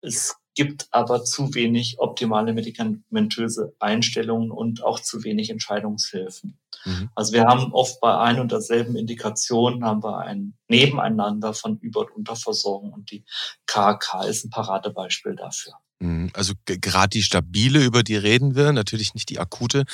Es 0.00 0.36
gibt 0.54 0.88
aber 0.90 1.24
zu 1.24 1.54
wenig 1.54 1.98
optimale 1.98 2.52
medikamentöse 2.52 3.74
Einstellungen 3.78 4.50
und 4.50 4.82
auch 4.82 5.00
zu 5.00 5.22
wenig 5.24 5.50
Entscheidungshilfen. 5.50 6.58
Mhm. 6.84 7.10
Also 7.14 7.32
wir 7.32 7.44
haben 7.44 7.72
oft 7.72 8.00
bei 8.00 8.16
ein 8.18 8.40
und 8.40 8.52
derselben 8.52 8.96
Indikation 8.96 9.84
haben 9.84 10.02
wir 10.02 10.18
ein 10.18 10.54
Nebeneinander 10.68 11.54
von 11.54 11.78
Über- 11.78 12.00
und 12.00 12.12
Unterversorgung 12.12 12.92
und 12.92 13.10
die 13.10 13.24
KK 13.66 14.24
ist 14.24 14.44
ein 14.44 14.50
Paradebeispiel 14.50 15.36
dafür. 15.36 15.74
Mhm. 16.00 16.30
Also 16.32 16.54
gerade 16.64 17.10
die 17.10 17.22
stabile, 17.22 17.84
über 17.84 18.02
die 18.02 18.16
reden 18.16 18.54
wir, 18.54 18.72
natürlich 18.72 19.14
nicht 19.14 19.28
die 19.28 19.38
akute. 19.38 19.84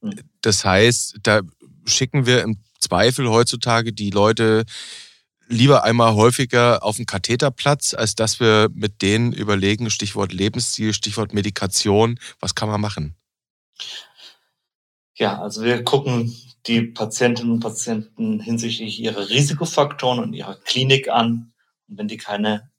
Mhm. 0.00 0.20
Das 0.40 0.64
heißt, 0.64 1.16
da 1.22 1.40
schicken 1.86 2.26
wir 2.26 2.42
im 2.42 2.58
Zweifel 2.78 3.30
heutzutage 3.30 3.92
die 3.92 4.10
Leute 4.10 4.64
lieber 5.48 5.84
einmal 5.84 6.14
häufiger 6.14 6.82
auf 6.82 6.96
den 6.96 7.06
Katheterplatz, 7.06 7.94
als 7.94 8.14
dass 8.14 8.40
wir 8.40 8.68
mit 8.74 9.02
denen 9.02 9.32
überlegen, 9.32 9.90
Stichwort 9.90 10.32
Lebensstil, 10.32 10.94
Stichwort 10.94 11.34
Medikation, 11.34 12.18
was 12.40 12.54
kann 12.54 12.68
man 12.68 12.80
machen? 12.80 13.14
Ja, 15.16 15.40
also 15.40 15.62
wir 15.62 15.84
gucken 15.84 16.34
die 16.66 16.82
Patientinnen 16.82 17.52
und 17.52 17.60
Patienten 17.60 18.40
hinsichtlich 18.40 18.98
ihrer 18.98 19.28
Risikofaktoren 19.28 20.18
und 20.18 20.32
ihrer 20.32 20.56
Klinik 20.56 21.08
an. 21.08 21.52
Und 21.88 21.98
wenn 21.98 22.08
die 22.08 22.16
keine 22.16 22.70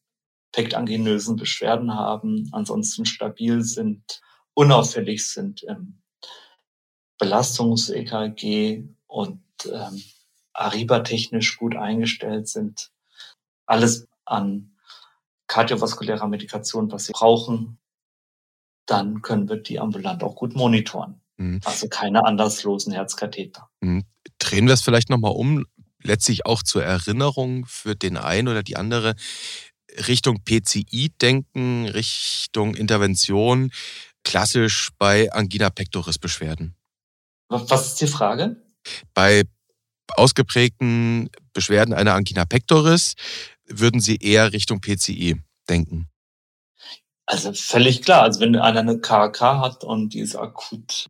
pektangenösen 0.52 1.38
Beschwerden 1.38 1.94
haben, 1.94 2.50
ansonsten 2.52 3.06
stabil 3.06 3.62
sind, 3.64 4.22
unauffällig 4.54 5.28
sind 5.28 5.64
im 5.64 6.02
Belastungs-EKG 7.20 8.84
und 9.08 9.42
ähm, 9.72 10.04
Ariba-technisch 10.54 11.58
gut 11.58 11.76
eingestellt 11.76 12.48
sind. 12.48 12.92
Alles 13.66 14.08
an 14.26 14.76
kardiovaskulärer 15.48 16.28
Medikation, 16.28 16.92
was 16.92 17.06
sie 17.06 17.14
brauchen, 17.14 17.78
dann 18.86 19.22
können 19.22 19.48
wir 19.48 19.58
die 19.58 19.80
ambulant 19.80 20.24
auch 20.24 20.36
gut 20.36 20.56
monitoren. 20.56 21.22
Mhm. 21.38 21.62
Also 21.64 21.88
keine 21.88 22.26
anderslosen 22.26 22.94
Herzkatheter. 22.94 23.70
Mhm. 23.82 24.04
Drehen 24.40 24.68
wir 24.68 24.74
es 24.74 24.82
vielleicht 24.82 25.10
nochmal 25.10 25.32
um, 25.32 25.66
letztlich 26.02 26.46
auch 26.46 26.64
zur 26.64 26.84
Erinnerung 26.84 27.66
für 27.66 27.96
den 27.96 28.18
einen 28.18 28.48
oder 28.48 28.64
die 28.64 28.76
andere. 28.76 29.16
Richtung 30.08 30.44
PCI 30.44 31.12
denken, 31.22 31.88
Richtung 31.88 32.76
Intervention, 32.76 33.72
klassisch 34.24 34.90
bei 34.98 35.32
Angina 35.32 35.70
pectoris 35.70 36.18
Beschwerden. 36.18 36.76
Was 37.50 37.88
ist 37.88 38.02
die 38.02 38.08
Frage? 38.08 38.58
Bei 39.14 39.44
ausgeprägten 40.16 41.30
Beschwerden 41.54 41.94
einer 41.94 42.14
Angina 42.14 42.46
pectoris 42.46 43.16
würden 43.68 44.00
Sie 44.00 44.18
eher 44.18 44.54
Richtung 44.54 44.82
PCI 44.82 45.42
denken? 45.70 46.10
Also 47.26 47.54
völlig 47.54 48.02
klar. 48.04 48.24
Also 48.24 48.40
wenn 48.40 48.56
einer 48.56 48.82
eine 48.82 49.00
KK 49.00 49.60
hat 49.60 49.84
und 49.84 50.14
die 50.14 50.20
ist 50.20 50.36
akut 50.36 51.10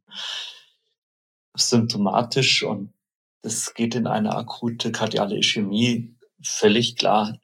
symptomatisch 1.58 2.64
und 2.64 2.94
es 3.42 3.74
geht 3.74 3.96
in 3.96 4.08
eine 4.08 4.36
akute 4.36 4.92
kardiale 4.92 5.38
Ischämie, 5.38 6.16
völlig 6.42 6.96
klar, 6.96 7.40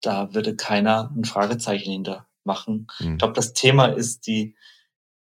da 0.00 0.34
würde 0.34 0.56
keiner 0.56 1.10
ein 1.14 1.24
Fragezeichen 1.24 1.90
hinter 1.90 2.26
machen. 2.44 2.86
Hm. 2.98 3.12
Ich 3.12 3.18
glaube, 3.18 3.34
das 3.34 3.52
Thema 3.52 3.86
ist 3.86 4.26
die 4.26 4.56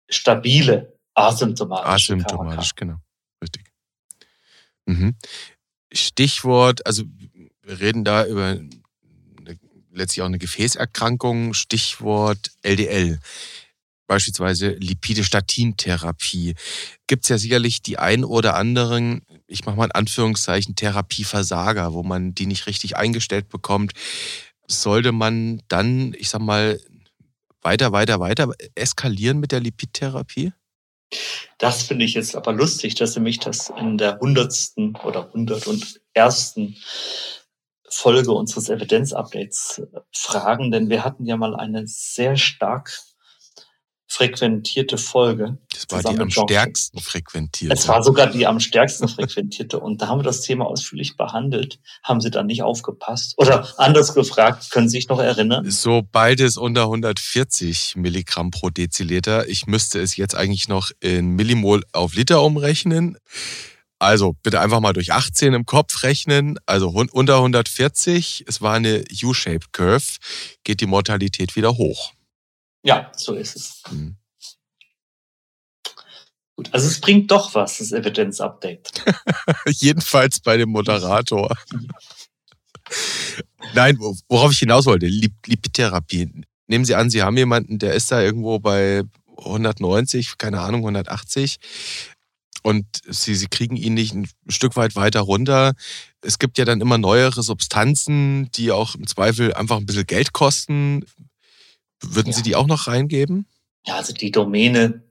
stabile 0.09 0.99
asymptomatische 1.15 2.15
Asymptomatisch, 2.15 2.75
KK. 2.75 2.77
genau. 2.77 2.97
Richtig. 3.43 3.73
Mhm. 4.87 5.17
Stichwort, 5.93 6.87
also 6.87 7.05
wir 7.63 7.81
reden 7.81 8.05
da 8.05 8.27
über 8.27 8.59
letztlich 9.99 10.23
auch 10.23 10.27
eine 10.27 10.39
Gefäßerkrankung, 10.39 11.55
Stichwort 11.55 12.53
LDL. 12.63 13.19
Beispielsweise 14.07 14.71
Lipide-Statin-Therapie. 14.71 16.55
Gibt 17.07 17.25
es 17.25 17.29
ja 17.29 17.37
sicherlich 17.37 17.83
die 17.83 17.99
ein 17.99 18.25
oder 18.25 18.57
anderen, 18.57 19.23
ich 19.47 19.67
mache 19.67 19.77
mal 19.77 19.85
in 19.85 19.93
Anführungszeichen, 19.93 20.77
Therapieversager, 20.77 21.93
wo 21.93 22.03
man 22.03 22.35
die 22.35 22.47
nicht 22.47 22.67
richtig 22.67 22.97
eingestellt 22.97 23.51
bekommt. 23.51 23.93
Sollte 24.67 25.13
man 25.13 25.61
dann, 25.69 26.15
ich 26.19 26.31
sag 26.31 26.41
mal, 26.41 26.81
weiter, 27.61 27.93
weiter, 27.93 28.19
weiter 28.19 28.51
eskalieren 28.75 29.41
mit 29.41 29.53
der 29.53 29.61
Lipidtherapie? 29.61 30.53
Das 31.59 31.83
finde 31.83 32.05
ich 32.05 32.15
jetzt 32.15 32.37
aber 32.37 32.53
lustig, 32.53 32.95
dass 32.95 33.15
Sie 33.15 33.21
mich 33.21 33.39
das 33.41 33.71
in 33.79 33.99
der 33.99 34.19
hundertsten 34.21 34.95
oder 34.97 35.31
hundert 35.33 35.67
und 35.67 36.01
ersten 36.13 36.77
Folge 37.91 38.33
unseres 38.33 38.69
Evidenzupdates 38.69 39.83
fragen, 40.13 40.71
denn 40.71 40.91
wir 40.91 41.05
hatten 41.05 41.27
ja 41.27 41.37
mal 41.37 41.55
eine 41.55 41.87
sehr 41.87 42.37
stark 42.37 42.91
frequentierte 44.11 44.97
Folge. 44.97 45.59
Das 45.71 45.87
war 45.91 46.13
die 46.13 46.19
am 46.19 46.31
stärksten 46.31 46.99
frequentierte. 46.99 47.75
Es 47.75 47.87
war 47.89 48.03
sogar 48.03 48.27
die 48.27 48.47
am 48.47 48.59
stärksten 48.59 49.07
frequentierte. 49.07 49.79
Und 49.79 50.01
da 50.01 50.09
haben 50.09 50.21
wir 50.21 50.25
das 50.25 50.41
Thema 50.41 50.67
ausführlich 50.67 51.17
behandelt. 51.17 51.79
Haben 52.03 52.21
Sie 52.21 52.31
da 52.31 52.43
nicht 52.43 52.63
aufgepasst? 52.63 53.35
Oder 53.37 53.69
anders 53.79 54.15
gefragt, 54.15 54.71
können 54.71 54.89
Sie 54.89 54.97
sich 54.97 55.09
noch 55.09 55.21
erinnern? 55.21 55.71
Sobald 55.71 56.41
es 56.41 56.57
unter 56.57 56.85
140 56.85 57.97
Milligramm 57.97 58.51
pro 58.51 58.71
Deziliter, 58.71 59.47
ich 59.47 59.67
müsste 59.67 60.01
es 60.01 60.17
jetzt 60.17 60.35
eigentlich 60.35 60.69
noch 60.69 60.91
in 61.01 61.37
Millimol 61.37 61.85
auf 61.93 62.15
Liter 62.15 62.43
umrechnen. 62.43 63.19
Also 63.99 64.35
bitte 64.43 64.61
einfach 64.61 64.81
mal 64.81 64.93
durch 64.93 65.13
18 65.13 65.55
im 65.55 65.67
Kopf 65.67 66.03
rechnen. 66.05 66.59
Also 66.67 66.89
unter 66.91 67.37
140, 67.37 68.45
es 68.47 68.63
war 68.63 68.75
eine 68.75 69.05
U-Shaped 69.23 69.73
Curve, 69.73 70.19
geht 70.63 70.81
die 70.81 70.87
Mortalität 70.87 71.57
wieder 71.57 71.77
hoch. 71.77 72.13
Ja, 72.85 73.11
so 73.17 73.35
ist 73.35 73.57
es. 73.57 73.83
Mhm. 73.91 74.17
Gut, 76.55 76.71
also 76.73 76.87
es 76.87 77.01
bringt 77.01 77.31
doch 77.31 77.55
was, 77.55 77.79
das 77.79 77.93
Evidence-Update. 77.93 79.05
Jedenfalls 79.67 80.41
bei 80.41 80.57
dem 80.57 80.71
Moderator. 80.71 81.57
Nein, 83.75 83.99
worauf 84.29 84.53
ich 84.53 84.59
hinaus 84.59 84.87
wollte, 84.87 85.07
Lipidtherapie. 85.07 86.31
Nehmen 86.67 86.85
Sie 86.85 86.95
an, 86.95 87.11
Sie 87.11 87.23
haben 87.23 87.37
jemanden, 87.37 87.79
der 87.79 87.95
ist 87.95 88.11
da 88.11 88.21
irgendwo 88.21 88.59
bei 88.59 89.03
190, 89.37 90.37
keine 90.39 90.61
Ahnung, 90.61 90.81
180 90.81 91.59
und 92.69 92.85
Sie, 93.07 93.35
Sie 93.35 93.47
kriegen 93.47 93.77
ihn 93.77 93.95
nicht 93.95 94.15
ein 94.15 94.29
Stück 94.47 94.77
weit 94.77 94.95
weiter 94.95 95.21
runter. 95.21 95.73
Es 96.21 96.39
gibt 96.39 96.59
ja 96.59 96.67
dann 96.67 96.83
immer 96.83 96.99
neuere 96.99 97.43
Substanzen, 97.43 98.51
die 98.53 98.73
auch 98.73 98.95
im 98.95 99.07
Zweifel 99.07 99.55
einfach 99.55 99.79
ein 99.79 99.87
bisschen 99.87 100.07
Geld 100.07 100.35
kosten. 100.35 101.07
Würden 102.03 102.33
ja. 102.33 102.37
Sie 102.37 102.43
die 102.43 102.57
auch 102.57 102.67
noch 102.67 102.87
reingeben? 102.87 103.47
Ja, 103.87 103.97
also 103.97 104.13
die 104.13 104.31
Domäne 104.31 105.03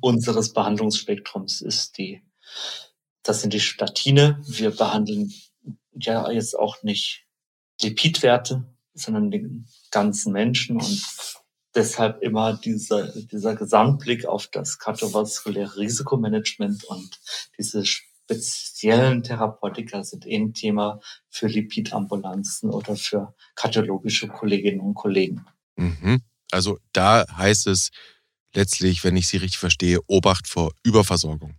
unseres 0.00 0.52
Behandlungsspektrums 0.52 1.60
ist 1.60 1.98
die, 1.98 2.22
das 3.24 3.40
sind 3.40 3.52
die 3.52 3.58
Statine. 3.58 4.40
Wir 4.46 4.70
behandeln 4.70 5.32
ja 5.92 6.30
jetzt 6.30 6.56
auch 6.56 6.84
nicht 6.84 7.24
Lipidwerte, 7.80 8.64
sondern 8.94 9.32
den 9.32 9.66
ganzen 9.90 10.32
Menschen 10.32 10.76
und 10.76 11.02
deshalb 11.74 12.22
immer 12.22 12.54
dieser, 12.54 13.08
dieser 13.08 13.54
Gesamtblick 13.54 14.26
auf 14.26 14.46
das 14.48 14.78
kardiovaskuläre 14.78 15.76
Risikomanagement 15.76 16.84
und 16.84 17.20
diese 17.58 17.84
speziellen 17.84 19.22
Therapeutika 19.22 20.04
sind 20.04 20.26
eh 20.26 20.36
ein 20.36 20.54
Thema 20.54 21.00
für 21.28 21.46
Lipidambulanzen 21.46 22.70
oder 22.70 22.96
für 22.96 23.34
kardiologische 23.54 24.28
Kolleginnen 24.28 24.80
und 24.80 24.94
Kollegen. 24.94 25.46
Mhm. 25.76 26.22
Also 26.50 26.78
da 26.92 27.24
heißt 27.36 27.66
es 27.66 27.90
letztlich, 28.54 29.04
wenn 29.04 29.16
ich 29.16 29.28
Sie 29.28 29.38
richtig 29.38 29.58
verstehe, 29.58 30.00
Obacht 30.06 30.46
vor 30.46 30.72
Überversorgung. 30.82 31.56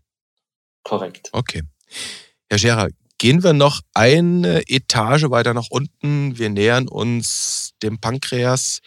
Korrekt. 0.83 1.29
Okay. 1.31 1.63
Herr 2.49 2.59
Scherer, 2.59 2.89
gehen 3.17 3.43
wir 3.43 3.53
noch 3.53 3.81
eine 3.93 4.63
Etage 4.67 5.29
weiter 5.29 5.53
nach 5.53 5.69
unten. 5.69 6.37
Wir 6.37 6.49
nähern 6.49 6.87
uns 6.87 7.71
dem 7.81 7.99
Pankreas, 7.99 8.81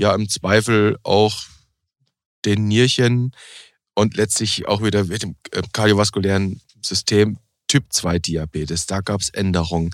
ja 0.00 0.14
im 0.14 0.28
Zweifel 0.28 0.98
auch 1.02 1.44
den 2.44 2.68
Nierchen 2.68 3.32
und 3.94 4.16
letztlich 4.16 4.66
auch 4.66 4.82
wieder 4.82 5.04
mit 5.04 5.22
dem 5.22 5.36
äh, 5.52 5.62
kardiovaskulären 5.72 6.60
System 6.82 7.38
Typ 7.68 7.92
2 7.92 8.18
Diabetes. 8.18 8.86
Da 8.86 9.00
gab 9.00 9.20
es 9.20 9.28
Änderungen. 9.28 9.90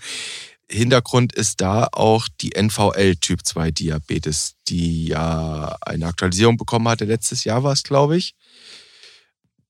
Hintergrund 0.70 1.34
ist 1.34 1.60
da 1.60 1.88
auch 1.92 2.26
die 2.40 2.54
NVL 2.56 3.16
Typ 3.16 3.44
2 3.44 3.70
Diabetes, 3.70 4.54
die 4.68 5.08
ja 5.08 5.76
eine 5.80 6.06
Aktualisierung 6.06 6.56
bekommen 6.56 6.88
hatte. 6.88 7.04
Letztes 7.04 7.44
Jahr 7.44 7.62
war 7.62 7.72
es, 7.72 7.82
glaube 7.82 8.16
ich. 8.16 8.34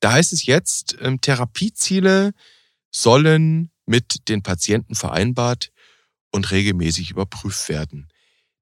Da 0.00 0.12
heißt 0.12 0.32
es 0.32 0.46
jetzt, 0.46 0.96
ähm, 1.00 1.20
Therapieziele 1.20 2.32
sollen 2.90 3.70
mit 3.86 4.28
den 4.28 4.42
Patienten 4.42 4.94
vereinbart 4.94 5.70
und 6.30 6.50
regelmäßig 6.50 7.10
überprüft 7.10 7.68
werden. 7.68 8.08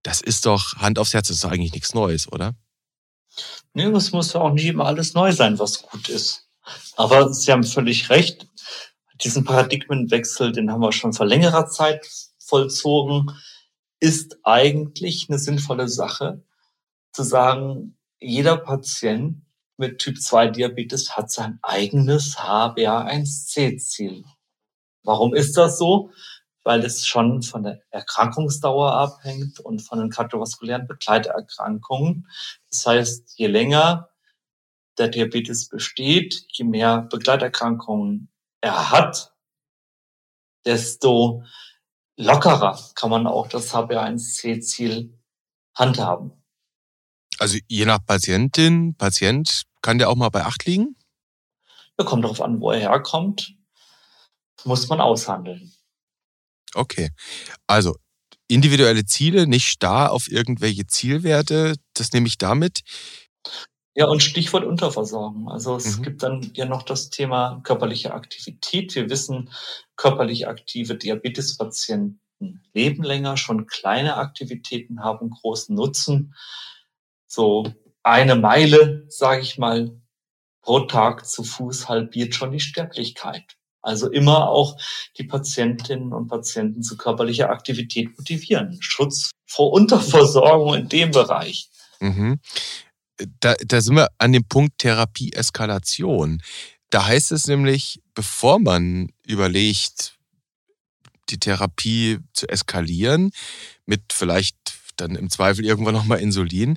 Das 0.05 0.21
ist 0.21 0.47
doch 0.47 0.77
Hand 0.77 0.99
aufs 1.01 1.15
Herz, 1.15 1.29
das 1.29 1.39
ist 1.39 1.45
doch 1.45 1.51
eigentlich 1.51 1.73
nichts 1.73 1.95
Neues, 1.95 2.31
oder? 2.31 2.55
Nee, 3.73 3.87
es 3.87 4.13
muss 4.13 4.33
ja 4.35 4.41
auch 4.41 4.53
nicht 4.53 4.67
immer 4.67 4.87
alles 4.87 5.15
neu 5.15 5.33
sein, 5.33 5.59
was 5.59 5.83
gut 5.83 6.09
ist. 6.09 6.49
Aber 6.97 7.33
Sie 7.33 7.51
haben 7.51 7.65
völlig 7.65 8.11
recht. 8.11 8.47
Diesen 9.23 9.45
Paradigmenwechsel, 9.45 10.53
den 10.53 10.71
haben 10.71 10.81
wir 10.81 10.93
schon 10.93 11.13
vor 11.13 11.27
längerer 11.27 11.67
Zeit 11.67 12.07
vollzogen, 12.39 13.31
ist 13.99 14.39
eigentlich 14.45 15.27
eine 15.29 15.39
sinnvolle 15.39 15.89
Sache, 15.89 16.45
zu 17.13 17.23
sagen, 17.23 17.97
jeder 18.21 18.57
Patient 18.57 19.43
mit 19.77 19.99
Typ 19.99 20.21
2 20.21 20.49
Diabetes 20.49 21.17
hat 21.17 21.31
sein 21.31 21.59
eigenes 21.63 22.37
HbA1c-Ziel. 22.37 24.25
Warum 25.03 25.35
ist 25.35 25.57
das 25.57 25.79
so? 25.79 26.11
Weil 26.65 26.85
es 26.85 27.07
schon 27.07 27.43
von 27.43 27.63
der 27.63 27.83
Erkrankungsdauer 27.91 28.93
abhängt 28.93 29.61
und 29.61 29.81
von 29.81 29.99
den 29.99 30.11
kardiovaskulären 30.11 30.87
Begleiterkrankungen. 30.87 32.29
Das 32.71 32.87
heißt, 32.87 33.39
je 33.39 33.47
länger 33.47 34.09
der 34.99 35.09
Diabetes 35.09 35.69
besteht, 35.69 36.47
je 36.49 36.65
mehr 36.65 37.03
Begleiterkrankungen 37.03 38.31
er 38.61 38.91
hat, 38.91 39.35
desto 40.65 41.45
lockerer 42.17 42.79
kann 42.95 43.11
man 43.11 43.27
auch 43.27 43.49
das 43.49 43.75
HbA1c-Ziel 43.75 45.19
handhaben. 45.75 46.33
Also 47.39 47.59
je 47.69 47.85
nach 47.85 47.99
Patientin, 48.05 48.95
Patient, 48.97 49.65
kann 49.83 49.99
der 49.99 50.09
auch 50.09 50.17
mal 50.17 50.29
bei 50.29 50.45
acht 50.45 50.65
liegen? 50.65 50.97
Ja, 51.99 52.05
kommt 52.05 52.25
darauf 52.25 52.41
an, 52.41 52.61
wo 52.61 52.71
er 52.71 52.81
herkommt. 52.81 53.55
Muss 54.65 54.89
man 54.89 55.01
aushandeln. 55.01 55.73
Okay. 56.75 57.11
Also 57.67 57.97
individuelle 58.49 59.05
Ziele, 59.05 59.47
nicht 59.47 59.67
starr 59.67 60.13
auf 60.13 60.31
irgendwelche 60.31 60.87
Zielwerte, 60.87 61.75
das 61.95 62.13
nehme 62.13 62.27
ich 62.27 62.39
damit. 62.39 62.81
Ja, 63.97 64.07
und 64.07 64.23
Stichwort 64.23 64.65
Unterversorgung. 64.65 65.49
Also 65.49 65.77
es 65.77 65.99
mhm. 65.99 66.03
gibt 66.03 66.23
dann 66.23 66.51
ja 66.55 66.65
noch 66.65 66.83
das 66.83 67.11
Thema 67.11 67.61
körperliche 67.63 68.13
Aktivität. 68.13 68.95
Wir 68.97 69.09
wissen, 69.09 69.51
körperlich 69.97 70.49
aktive 70.49 70.97
Diabetespatienten 70.97 72.21
leben 72.73 73.05
länger, 73.05 73.37
schon 73.37 73.67
kleine 73.67 74.17
Aktivitäten 74.17 75.01
haben 75.01 75.31
großen 75.31 75.75
Nutzen. 75.75 76.35
So 77.27 77.73
eine 78.03 78.35
Meile, 78.35 79.07
sage 79.09 79.43
ich 79.43 79.59
mal, 79.59 80.01
pro 80.61 80.81
Tag 80.81 81.27
zu 81.27 81.45
Fuß 81.45 81.89
halbiert 81.89 82.35
schon 82.35 82.51
die 82.51 82.61
Sterblichkeit. 82.61 83.57
Also 83.85 84.11
immer 84.11 84.49
auch 84.49 84.77
die 85.19 85.25
Patientinnen 85.25 86.13
und 86.13 86.29
Patienten 86.29 86.83
zu 86.83 86.97
körperlicher 86.97 87.51
Aktivität 87.51 88.17
motivieren. 88.17 88.79
Schutz 88.81 89.31
vor 89.47 89.73
Unterversorgung 89.73 90.75
in 90.75 90.89
dem 90.89 91.11
Bereich. 91.11 91.69
Mhm 92.01 92.41
da, 93.41 93.55
da 93.65 93.81
sind 93.81 93.97
wir 93.97 94.09
an 94.19 94.33
dem 94.33 94.45
Punkt 94.45 94.79
Therapie-Eskalation. 94.79 96.43
Da 96.91 97.07
heißt 97.07 97.33
es 97.33 97.47
nämlich, 97.47 98.01
bevor 98.15 98.59
man 98.59 99.09
überlegt, 99.27 100.17
die 101.31 101.39
Therapie 101.39 102.19
zu 102.33 102.49
eskalieren, 102.49 103.31
mit 103.87 104.13
vielleicht 104.13 104.57
dann 104.97 105.17
im 105.17 105.31
Zweifel 105.31 105.65
irgendwann 105.65 105.95
nochmal 105.95 106.21
Insulin, 106.21 106.77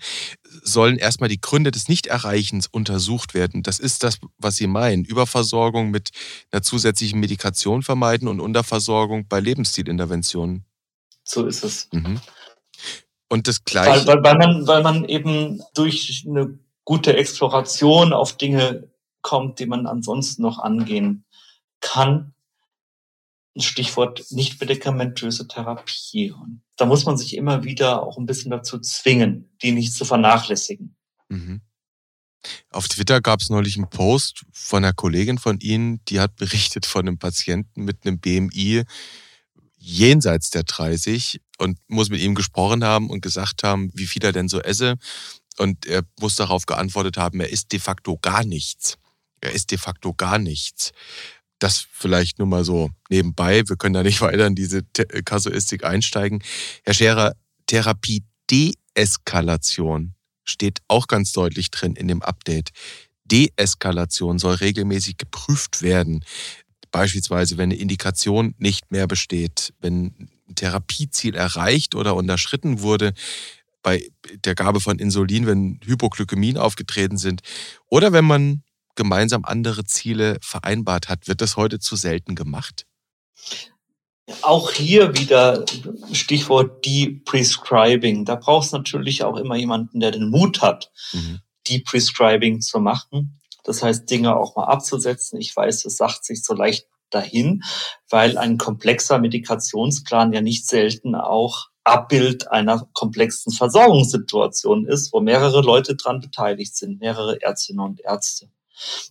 sollen 0.64 0.98
erstmal 0.98 1.30
die 1.30 1.42
Gründe 1.42 1.72
des 1.72 1.88
Nichterreichens 1.88 2.68
untersucht 2.68 3.34
werden. 3.34 3.64
Das 3.64 3.80
ist 3.80 4.04
das, 4.04 4.20
was 4.38 4.56
Sie 4.58 4.68
meinen. 4.68 5.04
Überversorgung 5.06 5.92
mit 5.92 6.12
einer 6.52 6.62
zusätzlichen 6.62 7.20
Medikation 7.20 7.84
vermeiden 7.84 8.28
und 8.28 8.40
Unterversorgung 8.40 9.28
bei 9.28 9.40
Lebensstilinterventionen. 9.40 10.66
So 11.24 11.46
ist 11.46 11.64
es. 11.64 11.90
Mhm. 11.92 12.20
Und 13.30 13.48
das 13.48 13.64
Gleiche. 13.66 14.08
Weil, 14.08 14.24
weil, 14.24 14.24
weil, 14.24 14.38
man, 14.38 14.68
weil 14.68 14.84
man 14.84 15.06
eben 15.06 15.62
durch 15.74 16.26
eine 16.28 16.58
gute 16.86 17.18
Exploration 17.18 18.14
auf 18.14 18.38
Dinge 18.38 18.90
kommt, 19.22 19.60
die 19.60 19.66
man 19.66 19.88
ansonsten 19.88 20.42
noch 20.42 20.60
angehen 20.60 21.26
kann. 21.82 22.34
Stichwort 23.62 24.26
nicht 24.32 24.60
medikamentöse 24.60 25.48
Therapie. 25.48 26.32
Und 26.32 26.62
da 26.76 26.86
muss 26.86 27.06
man 27.06 27.18
sich 27.18 27.36
immer 27.36 27.64
wieder 27.64 28.04
auch 28.04 28.18
ein 28.18 28.26
bisschen 28.26 28.52
dazu 28.52 28.80
zwingen, 28.80 29.50
die 29.62 29.72
nicht 29.72 29.94
zu 29.94 30.06
vernachlässigen. 30.06 30.96
Mhm. 31.30 31.62
Auf 32.72 32.88
Twitter 32.88 33.22
gab 33.22 33.42
es 33.42 33.50
neulich 33.50 33.76
einen 33.78 33.90
Post 33.90 34.46
von 34.52 34.84
einer 34.84 34.94
Kollegin 34.94 35.38
von 35.38 35.60
Ihnen, 35.60 36.02
die 36.06 36.20
hat 36.20 36.36
berichtet 36.36 36.86
von 36.86 37.08
einem 37.08 37.20
Patienten 37.20 37.84
mit 37.84 38.06
einem 38.06 38.20
BMI 38.20 38.84
jenseits 39.78 40.50
der 40.50 40.64
30 40.64 41.42
und 41.58 41.80
muss 41.88 42.10
mit 42.10 42.22
ihm 42.22 42.36
gesprochen 42.36 42.84
haben 42.84 43.10
und 43.10 43.22
gesagt 43.22 43.64
haben, 43.64 43.92
wie 43.94 44.06
viel 44.06 44.24
er 44.24 44.34
denn 44.34 44.50
so 44.50 44.60
esse. 44.62 44.96
Und 45.58 45.86
er 45.86 46.04
muss 46.20 46.36
darauf 46.36 46.66
geantwortet 46.66 47.18
haben, 47.18 47.40
er 47.40 47.50
isst 47.50 47.72
de 47.72 47.80
facto 47.80 48.18
gar 48.18 48.44
nichts. 48.44 48.98
Er 49.42 49.52
isst 49.52 49.72
de 49.72 49.78
facto 49.78 50.14
gar 50.14 50.40
nichts. 50.40 50.92
Das 51.60 51.88
vielleicht 51.92 52.40
nur 52.40 52.48
mal 52.48 52.64
so 52.64 52.90
nebenbei. 53.10 53.64
Wir 53.68 53.78
können 53.78 53.94
da 53.94 54.04
nicht 54.04 54.22
weiter 54.22 54.48
in 54.48 54.56
diese 54.56 54.84
Kasuistik 55.26 55.84
einsteigen. 55.84 56.44
Herr 56.84 56.94
Scherer, 56.94 57.36
Therapie 57.68 58.24
Deeskalation 58.50 60.14
steht 60.44 60.80
auch 60.88 61.08
ganz 61.08 61.34
deutlich 61.34 61.72
drin 61.72 61.96
in 61.96 62.08
dem 62.08 62.22
Update. 62.22 62.72
Deeskalation 63.26 64.40
soll 64.40 64.56
regelmäßig 64.56 65.18
geprüft 65.18 65.82
werden. 65.82 66.24
Beispielsweise, 66.92 67.58
wenn 67.58 67.72
eine 67.72 67.80
Indikation 67.80 68.56
nicht 68.58 68.92
mehr 68.92 69.08
besteht, 69.08 69.74
wenn 69.82 70.30
ein 70.48 70.56
Therapieziel 70.56 71.36
erreicht 71.36 71.96
oder 71.96 72.16
unterschritten 72.16 72.80
wurde, 72.82 73.14
bei 73.84 74.10
der 74.46 74.56
Gabe 74.56 74.80
von 74.80 75.00
Insulin, 75.00 75.46
wenn 75.46 75.80
Hypoglykämien 75.86 76.58
aufgetreten 76.58 77.18
sind 77.18 77.42
oder 77.88 78.12
wenn 78.12 78.26
man 78.26 78.64
gemeinsam 78.98 79.46
andere 79.46 79.86
Ziele 79.86 80.38
vereinbart 80.42 81.08
hat. 81.08 81.30
Wird 81.30 81.40
das 81.40 81.56
heute 81.56 81.80
zu 81.80 81.96
selten 81.96 82.36
gemacht? 82.36 82.86
Auch 84.42 84.72
hier 84.72 85.18
wieder 85.18 85.64
Stichwort 86.12 86.86
Deprescribing. 86.86 88.26
Da 88.26 88.36
braucht 88.36 88.66
es 88.66 88.72
natürlich 88.74 89.24
auch 89.24 89.38
immer 89.38 89.56
jemanden, 89.56 90.02
der 90.02 90.12
den 90.12 90.30
Mut 90.30 90.62
hat, 90.62 90.92
mhm. 91.14 91.40
Deprescribing 91.70 92.60
zu 92.60 92.80
machen. 92.80 93.40
Das 93.64 93.82
heißt, 93.84 94.10
Dinge 94.10 94.36
auch 94.36 94.58
mal 94.58 94.66
abzusetzen. 94.66 95.40
Ich 95.40 95.56
weiß, 95.56 95.86
es 95.86 95.96
sagt 95.96 96.26
sich 96.26 96.44
so 96.44 96.54
leicht 96.54 96.88
dahin, 97.10 97.64
weil 98.10 98.38
ein 98.38 98.58
komplexer 98.58 99.18
Medikationsplan 99.20 100.34
ja 100.34 100.42
nicht 100.42 100.68
selten 100.68 101.16
auch 101.16 101.68
Abbild 101.86 102.52
einer 102.52 102.86
komplexen 102.92 103.54
Versorgungssituation 103.54 104.86
ist, 104.86 105.14
wo 105.14 105.22
mehrere 105.22 105.62
Leute 105.62 105.96
dran 105.96 106.20
beteiligt 106.20 106.76
sind, 106.76 107.00
mehrere 107.00 107.42
Ärztinnen 107.42 107.86
und 107.86 108.02
Ärzte. 108.02 108.50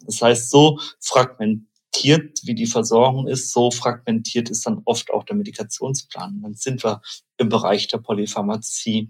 Das 0.05 0.23
heißt, 0.23 0.51
so 0.51 0.79
fragmentiert, 1.01 2.41
wie 2.45 2.55
die 2.55 2.67
Versorgung 2.67 3.27
ist, 3.27 3.53
so 3.53 3.71
fragmentiert 3.71 4.51
ist 4.51 4.67
dann 4.67 4.83
oft 4.85 5.11
auch 5.13 5.25
der 5.25 5.37
Medikationsplan. 5.37 6.41
Dann 6.43 6.55
sind 6.55 6.85
wir 6.85 7.01
im 7.37 7.49
Bereich 7.49 7.89
der 7.89 7.99
Polypharmazie. 7.99 9.09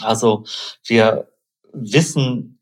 Also 0.00 0.44
wir 0.84 1.32
wissen 1.72 2.56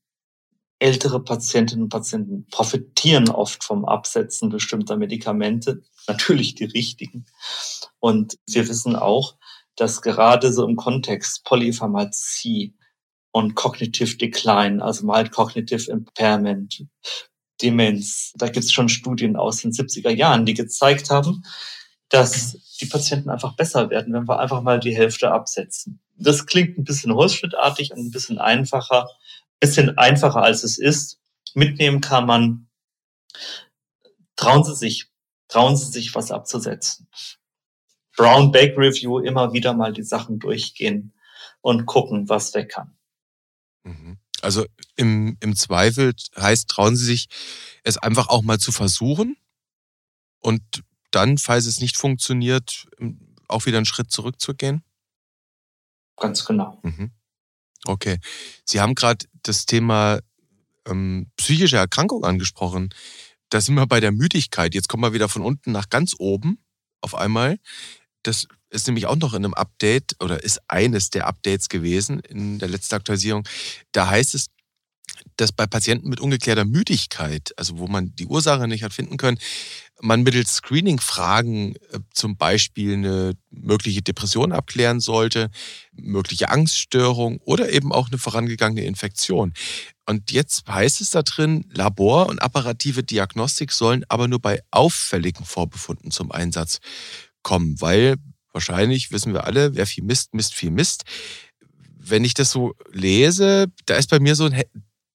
ältere 0.79 1.23
Patientinnen 1.23 1.85
und 1.85 1.89
Patienten 1.89 2.47
profitieren 2.51 3.31
oft 3.31 3.65
vom 3.65 3.85
Absetzen 3.85 4.51
bestimmter 4.51 4.97
Medikamente, 4.97 5.83
natürlich 6.07 6.55
die 6.57 6.65
richtigen. 6.65 7.27
Und 8.01 8.37
wir 8.47 8.69
wissen 8.69 8.97
auch, 8.97 9.37
dass 9.77 10.03
gerade 10.03 10.53
so 10.53 10.67
im 10.67 10.77
Kontext 10.77 11.45
Polypharmazie 11.45 12.75
und 13.35 13.55
Cognitive 13.55 14.17
Decline, 14.17 14.83
also 14.83 15.05
Mild 15.05 15.33
Cognitive 15.33 15.91
Impairment, 15.91 16.87
Demenz, 17.61 18.33
da 18.37 18.47
gibt 18.47 18.65
es 18.65 18.73
schon 18.73 18.89
Studien 18.89 19.37
aus 19.37 19.59
den 19.59 19.73
70er 19.73 20.11
Jahren, 20.11 20.47
die 20.47 20.55
gezeigt 20.55 21.11
haben, 21.11 21.45
dass 22.09 22.77
die 22.81 22.87
Patienten 22.87 23.31
einfach 23.31 23.57
besser 23.57 23.91
werden, 23.91 24.13
wenn 24.15 24.29
wir 24.29 24.39
einfach 24.39 24.63
mal 24.63 24.79
die 24.79 24.95
Hälfte 24.95 25.33
absetzen. 25.33 26.01
Das 26.17 26.47
klingt 26.47 26.79
ein 26.79 26.85
bisschen 26.85 27.13
holzschnittartig 27.13 27.93
und 27.93 27.99
ein 27.99 28.11
bisschen 28.11 28.39
einfacher, 28.39 29.09
bisschen 29.59 29.99
einfacher 29.99 30.43
als 30.43 30.63
es 30.63 30.79
ist. 30.79 31.19
Mitnehmen 31.55 32.01
kann 32.01 32.27
man, 32.27 32.69
trauen 34.37 34.63
Sie 34.63 34.75
sich, 34.75 35.09
Trauen 35.49 35.77
Sie 35.77 35.91
sich, 35.91 36.15
was 36.15 36.33
abzusetzen. 36.33 37.09
Brown 38.17 38.51
Bake 38.51 38.77
Review 38.77 39.19
immer 39.19 39.53
wieder 39.53 39.75
mal 39.75 39.93
die 39.93 40.03
Sachen 40.03 40.39
durchgehen 40.39 41.13
und 41.61 41.87
gucken, 41.87 42.29
was 42.29 42.55
weg 42.55 42.71
kann. 42.71 42.97
Mhm. 43.85 44.19
Also 44.43 44.67
im, 44.97 45.37
im 45.41 45.57
Zweifel 45.57 46.15
heißt, 46.37 46.69
trauen 46.69 46.97
Sie 46.97 47.05
sich, 47.05 47.29
es 47.83 47.97
einfach 47.97 48.29
auch 48.29 48.43
mal 48.43 48.59
zu 48.59 48.73
versuchen 48.73 49.37
und 50.41 50.63
dann, 51.11 51.39
falls 51.39 51.67
es 51.67 51.81
nicht 51.81 51.97
funktioniert, 51.97 52.87
auch 53.49 53.67
wieder 53.67 53.79
einen 53.79 53.87
Schritt 53.87 54.11
zurückzugehen? 54.11 54.83
Ganz 56.17 56.45
genau. 56.45 56.81
Mhm. 56.83 57.13
Okay. 57.87 58.19
Sie 58.65 58.81
haben 58.81 58.95
gerade 58.95 59.27
das 59.43 59.67
Thema 59.67 60.21
ähm, 60.87 61.31
psychische 61.37 61.77
Erkrankung 61.77 62.25
angesprochen. 62.25 62.93
Da 63.51 63.61
sind 63.61 63.75
wir 63.75 63.87
bei 63.87 64.01
der 64.01 64.13
Müdigkeit. 64.13 64.75
Jetzt 64.75 64.89
kommen 64.89 65.03
wir 65.03 65.13
wieder 65.13 65.29
von 65.29 65.43
unten 65.43 65.73
nach 65.73 65.89
ganz 65.89 66.15
oben 66.19 66.59
auf 67.01 67.15
einmal. 67.15 67.59
Das 68.23 68.49
ist 68.75 68.87
nämlich 68.87 69.07
auch 69.07 69.17
noch 69.17 69.35
in 69.35 69.45
einem 69.45 69.55
Update 69.55 70.17
oder 70.21 70.43
ist 70.43 70.61
eines 70.69 71.11
der 71.11 71.27
Updates 71.27 71.69
gewesen 71.69 72.21
in 72.21 72.59
der 72.59 72.69
letzten 72.69 72.97
Aktualisierung. 72.97 73.49
Da 73.93 74.09
heißt 74.09 74.35
es, 74.35 74.47
dass 75.37 75.53
bei 75.53 75.67
Patienten 75.67 76.09
mit 76.09 76.21
ungeklärter 76.21 76.65
Müdigkeit, 76.65 77.53
also 77.57 77.79
wo 77.79 77.87
man 77.87 78.15
die 78.15 78.27
Ursache 78.27 78.69
nicht 78.69 78.83
hat 78.83 78.93
finden 78.93 79.17
können, 79.17 79.39
man 80.01 80.23
mittels 80.23 80.57
Screening-Fragen 80.57 81.77
äh, 81.93 82.01
zum 82.13 82.37
Beispiel 82.37 82.95
eine 82.95 83.33
mögliche 83.51 84.03
Depression 84.03 84.53
abklären 84.53 85.01
sollte, 85.01 85.51
mögliche 85.93 86.51
Angststörung 86.51 87.39
oder 87.39 87.73
eben 87.73 87.93
auch 87.93 88.09
eine 88.09 88.19
vorangegangene 88.19 88.85
Infektion. 88.85 89.55
Und 90.07 90.33
jetzt 90.33 90.69
heißt 90.69 91.01
es 91.01 91.11
da 91.11 91.23
drin, 91.23 91.65
Labor- 91.71 92.29
und 92.29 92.43
apparative 92.43 93.03
Diagnostik 93.03 93.73
sollen 93.73 94.05
aber 94.09 94.29
nur 94.29 94.41
bei 94.41 94.61
auffälligen 94.71 95.45
Vorbefunden 95.45 96.11
zum 96.11 96.31
Einsatz 96.33 96.81
kommen, 97.43 97.81
weil 97.81 98.17
wahrscheinlich 98.55 99.13
wissen 99.13 99.35
wir 99.35 99.45
alle, 99.45 99.75
wer 99.75 99.87
viel 99.87 100.05
misst, 100.05 100.33
misst 100.33 100.55
viel 100.55 100.71
Mist. 100.71 101.03
Wenn 101.99 102.25
ich 102.25 102.35
das 102.35 102.51
so 102.51 102.75
lese, 102.93 103.67
da 103.87 103.97
ist 103.97 104.09
bei 104.11 104.21
mir 104.21 104.35
so 104.35 104.47
ein 104.47 104.63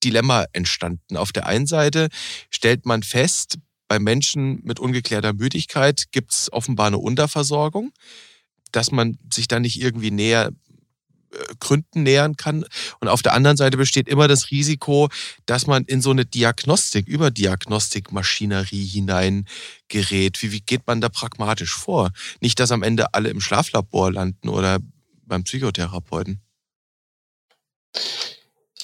Dilemma 0.03 0.45
entstanden. 0.53 1.17
Auf 1.17 1.31
der 1.31 1.47
einen 1.47 1.67
Seite 1.67 2.09
stellt 2.49 2.85
man 2.85 3.03
fest, 3.03 3.57
bei 3.87 3.99
Menschen 3.99 4.61
mit 4.63 4.79
ungeklärter 4.79 5.33
Müdigkeit 5.33 6.11
gibt 6.11 6.33
es 6.33 6.53
offenbar 6.53 6.87
eine 6.87 6.99
Unterversorgung, 6.99 7.91
dass 8.71 8.91
man 8.91 9.17
sich 9.33 9.47
da 9.47 9.59
nicht 9.59 9.81
irgendwie 9.81 10.11
näher 10.11 10.49
äh, 10.49 10.51
Gründen 11.59 12.03
nähern 12.03 12.35
kann. 12.35 12.65
Und 12.99 13.07
auf 13.07 13.21
der 13.21 13.33
anderen 13.33 13.57
Seite 13.57 13.77
besteht 13.77 14.07
immer 14.07 14.27
das 14.27 14.51
Risiko, 14.51 15.09
dass 15.45 15.67
man 15.67 15.85
in 15.85 16.01
so 16.01 16.11
eine 16.11 16.25
Diagnostik, 16.25 17.07
Überdiagnostikmaschinerie 17.07 18.85
hineingerät. 18.85 20.41
Wie, 20.41 20.51
wie 20.51 20.61
geht 20.61 20.87
man 20.87 21.01
da 21.01 21.09
pragmatisch 21.09 21.75
vor? 21.75 22.11
Nicht, 22.41 22.59
dass 22.59 22.71
am 22.71 22.83
Ende 22.83 23.13
alle 23.13 23.29
im 23.29 23.41
Schlaflabor 23.41 24.11
landen 24.11 24.49
oder 24.49 24.79
beim 25.23 25.43
Psychotherapeuten. 25.43 26.41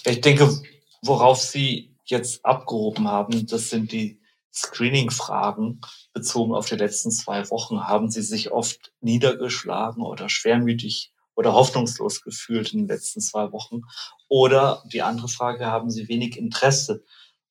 Ich 0.06 0.22
denke, 0.22 0.62
worauf 1.02 1.42
Sie 1.42 1.96
jetzt 2.06 2.46
abgehoben 2.46 3.08
haben, 3.08 3.48
das 3.48 3.70
sind 3.70 3.92
die 3.92 4.22
Screening-Fragen 4.54 5.82
bezogen 6.14 6.54
auf 6.54 6.70
die 6.70 6.76
letzten 6.76 7.12
zwei 7.12 7.50
Wochen. 7.50 7.88
Haben 7.88 8.10
Sie 8.10 8.22
sich 8.22 8.52
oft 8.52 8.94
niedergeschlagen 9.02 10.04
oder 10.04 10.30
schwermütig 10.30 11.12
oder 11.36 11.54
hoffnungslos 11.54 12.22
gefühlt 12.22 12.74
in 12.74 12.80
den 12.80 12.88
letzten 12.88 13.22
zwei 13.22 13.52
Wochen? 13.52 13.82
Oder 14.28 14.84
die 14.92 15.02
andere 15.02 15.28
Frage, 15.28 15.66
haben 15.66 15.92
Sie 15.92 16.08
wenig 16.08 16.38
Interesse 16.38 17.04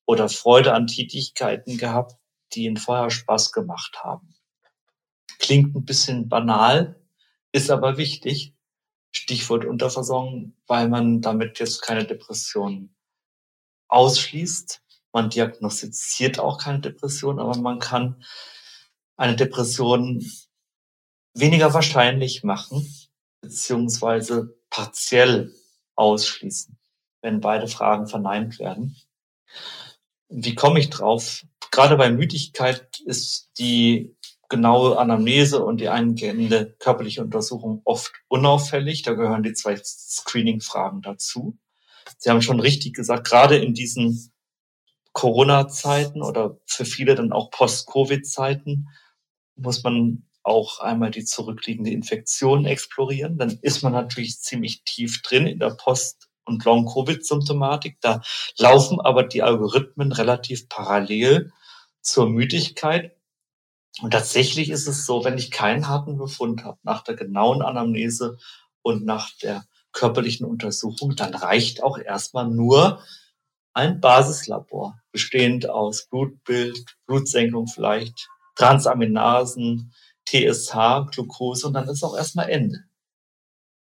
oder 0.05 0.29
Freude 0.29 0.73
an 0.73 0.87
Tätigkeiten 0.87 1.77
gehabt, 1.77 2.15
die 2.53 2.65
Ihnen 2.65 2.77
vorher 2.77 3.09
Spaß 3.09 3.51
gemacht 3.51 4.03
haben? 4.03 4.35
Klingt 5.39 5.75
ein 5.75 5.85
bisschen 5.85 6.29
banal, 6.29 6.99
ist 7.51 7.69
aber 7.69 7.97
wichtig. 7.97 8.53
Stichwort 9.11 9.63
Unterversorgung, 9.63 10.53
weil 10.67 10.89
man 10.89 11.21
damit 11.21 11.59
jetzt 11.59 11.81
keine 11.81 12.05
Depressionen 12.05 12.93
ausschließt. 13.87 14.81
Man 15.13 15.29
diagnostiziert 15.29 16.39
auch 16.39 16.57
keine 16.57 16.81
Depression, 16.81 17.39
aber 17.39 17.57
man 17.57 17.79
kann 17.79 18.21
eine 19.15 19.37
Depression 19.37 20.29
weniger 21.33 21.73
wahrscheinlich 21.73 22.43
machen, 22.43 22.85
beziehungsweise 23.45 24.57
partiell 24.69 25.53
ausschließen, 25.95 26.77
wenn 27.21 27.41
beide 27.41 27.67
Fragen 27.67 28.07
verneint 28.07 28.59
werden. 28.59 28.95
Wie 30.29 30.55
komme 30.55 30.79
ich 30.79 30.89
drauf? 30.89 31.45
Gerade 31.71 31.95
bei 31.95 32.09
Müdigkeit 32.09 32.99
ist 33.05 33.51
die 33.59 34.15
genaue 34.49 34.97
Anamnese 34.97 35.63
und 35.63 35.79
die 35.79 35.89
eingehende 35.89 36.75
körperliche 36.79 37.21
Untersuchung 37.21 37.81
oft 37.85 38.13
unauffällig. 38.27 39.03
Da 39.03 39.13
gehören 39.13 39.43
die 39.43 39.53
zwei 39.53 39.75
Screening-Fragen 39.77 41.01
dazu. 41.01 41.57
Sie 42.17 42.29
haben 42.29 42.41
schon 42.41 42.59
richtig 42.59 42.93
gesagt, 42.93 43.27
gerade 43.27 43.57
in 43.57 43.73
diesen 43.73 44.31
Corona-Zeiten 45.13 46.21
oder 46.21 46.57
für 46.65 46.85
viele 46.85 47.15
dann 47.15 47.31
auch 47.31 47.51
Post-Covid-Zeiten 47.51 48.89
muss 49.55 49.83
man 49.83 50.24
auch 50.45 50.79
einmal 50.79 51.11
die 51.11 51.25
zurückliegende 51.25 51.91
Infektion 51.91 52.65
explorieren. 52.65 53.37
Dann 53.37 53.57
ist 53.61 53.81
man 53.81 53.93
natürlich 53.93 54.39
ziemlich 54.39 54.83
tief 54.83 55.21
drin 55.21 55.47
in 55.47 55.59
der 55.59 55.71
Post- 55.71 56.29
und 56.45 56.63
Long-Covid-Symptomatik. 56.63 57.97
Da 58.01 58.21
laufen 58.57 59.01
aber 59.01 59.23
die 59.23 59.41
Algorithmen 59.41 60.11
relativ 60.11 60.69
parallel 60.69 61.51
zur 62.01 62.29
Müdigkeit. 62.29 63.15
Und 64.01 64.11
tatsächlich 64.11 64.69
ist 64.69 64.87
es 64.87 65.05
so, 65.05 65.23
wenn 65.23 65.37
ich 65.37 65.51
keinen 65.51 65.87
harten 65.87 66.17
Befund 66.17 66.63
habe, 66.63 66.77
nach 66.83 67.01
der 67.03 67.15
genauen 67.15 67.61
Anamnese 67.61 68.37
und 68.83 69.05
nach 69.05 69.31
der 69.41 69.65
körperlichen 69.93 70.45
Untersuchung, 70.45 71.15
dann 71.15 71.33
reicht 71.33 71.81
auch 71.81 71.97
erstmal 71.97 72.47
nur 72.47 73.01
ein 73.73 73.99
Basislabor, 73.99 74.99
bestehend 75.11 75.69
aus 75.69 76.07
Blutbild, 76.07 76.97
Blutsenkung 77.07 77.67
vielleicht, 77.67 78.29
Transaminasen, 78.55 79.93
TSH, 80.27 81.11
Glucose 81.11 81.67
und 81.67 81.73
dann 81.73 81.87
ist 81.87 82.03
auch 82.03 82.17
erstmal 82.17 82.49
Ende. 82.49 82.83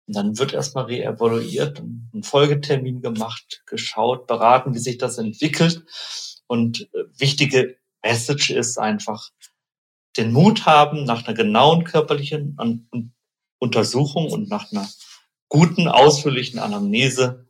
Und 0.07 0.15
dann 0.15 0.38
wird 0.38 0.53
erstmal 0.53 0.86
reevaluiert, 0.86 1.80
ein 1.80 2.23
Folgetermin 2.23 3.01
gemacht, 3.01 3.63
geschaut, 3.65 4.28
beraten, 4.28 4.73
wie 4.73 4.80
sich 4.80 4.97
das 4.97 5.17
entwickelt. 5.17 5.84
Und 6.47 6.89
äh, 6.93 7.03
wichtige 7.17 7.78
Message 8.03 8.51
ist 8.51 8.78
einfach, 8.78 9.30
den 10.15 10.32
Mut 10.32 10.65
haben, 10.65 11.03
nach 11.03 11.25
einer 11.25 11.36
genauen 11.36 11.84
körperlichen 11.84 12.57
Untersuchung 13.59 14.32
und 14.32 14.49
nach 14.49 14.71
einer 14.71 14.88
guten, 15.49 15.88
ausführlichen 15.88 16.59
Anamnese 16.59 17.47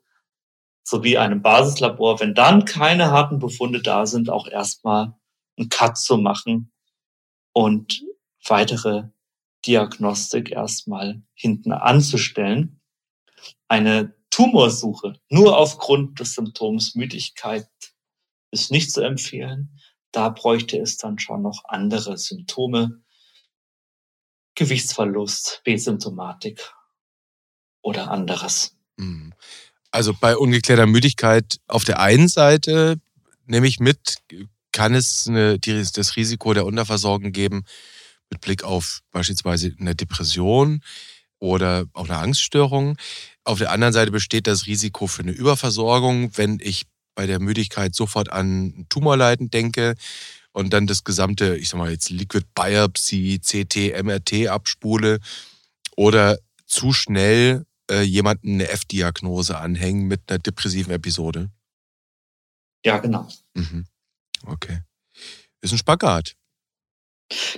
sowie 0.84 1.18
einem 1.18 1.42
Basislabor, 1.42 2.20
wenn 2.20 2.34
dann 2.34 2.66
keine 2.66 3.12
harten 3.12 3.40
Befunde 3.40 3.82
da 3.82 4.06
sind, 4.06 4.30
auch 4.30 4.48
erstmal 4.48 5.14
einen 5.58 5.70
Cut 5.70 5.98
zu 5.98 6.18
machen 6.18 6.72
und 7.54 8.04
weitere 8.50 9.10
Diagnostik 9.66 10.52
erstmal 10.52 11.22
hinten 11.34 11.72
anzustellen. 11.72 12.80
Eine 13.68 14.16
Tumorsuche 14.30 15.20
nur 15.30 15.58
aufgrund 15.58 16.20
des 16.20 16.34
Symptoms 16.34 16.96
Müdigkeit 16.96 17.68
ist 18.52 18.72
nicht 18.72 18.92
zu 18.92 19.02
empfehlen. 19.02 19.80
Da 20.12 20.30
bräuchte 20.30 20.78
es 20.78 20.98
dann 20.98 21.20
schon 21.20 21.42
noch 21.42 21.66
andere 21.66 22.18
Symptome. 22.18 23.02
Gewichtsverlust, 24.56 25.62
B-Symptomatik 25.66 26.74
oder 27.82 28.10
anderes. 28.10 28.76
Mhm. 28.98 29.34
Also 29.92 30.14
bei 30.14 30.36
ungeklärter 30.36 30.88
Müdigkeit 30.88 31.60
auf 31.68 31.84
der 31.84 32.00
einen 32.00 32.28
Seite 32.28 33.00
nehme 33.46 33.68
ich 33.68 33.80
mit, 33.80 34.18
kann 34.72 34.94
es 34.94 35.28
eine, 35.28 35.60
das 35.60 36.16
Risiko 36.16 36.54
der 36.54 36.66
Unterversorgung 36.66 37.32
geben 37.32 37.66
mit 38.30 38.42
Blick 38.42 38.64
auf 38.64 39.02
beispielsweise 39.12 39.74
eine 39.80 39.96
Depression 39.96 40.82
oder 41.40 41.86
auch 41.94 42.10
eine 42.10 42.18
Angststörung. 42.18 42.98
Auf 43.44 43.60
der 43.60 43.72
anderen 43.72 43.94
Seite 43.94 44.12
besteht 44.12 44.48
das 44.48 44.66
Risiko 44.66 45.08
für 45.08 45.24
eine 45.24 45.32
Überversorgung, 45.32 46.36
wenn 46.38 46.60
ich 46.62 46.86
bei 47.16 47.26
der 47.26 47.40
Müdigkeit 47.40 47.96
sofort 47.96 48.32
an 48.32 48.86
Tumorleiden 48.90 49.50
denke 49.50 49.96
und 50.52 50.72
dann 50.74 50.88
das 50.88 51.04
gesamte, 51.04 51.56
ich 51.56 51.70
sag 51.70 51.78
mal 51.78 51.92
jetzt 51.92 52.10
Liquid 52.10 52.46
Biopsy, 52.56 53.40
CT, 53.40 54.04
MRT 54.04 54.48
abspule 54.48 55.20
oder 55.96 56.38
zu 56.66 56.94
schnell 56.94 57.66
äh, 57.90 58.02
jemanden 58.02 58.56
eine 58.56 58.70
F-Diagnose 58.70 59.58
anhängen 59.58 60.08
mit 60.08 60.22
einer 60.28 60.40
depressiven 60.40 60.94
Episode. 60.94 61.50
Ja, 62.86 62.98
genau. 62.98 63.28
Mhm. 63.54 63.86
Okay. 64.46 64.82
Ist 65.62 65.72
ein 65.72 65.78
Spagat. 65.78 66.36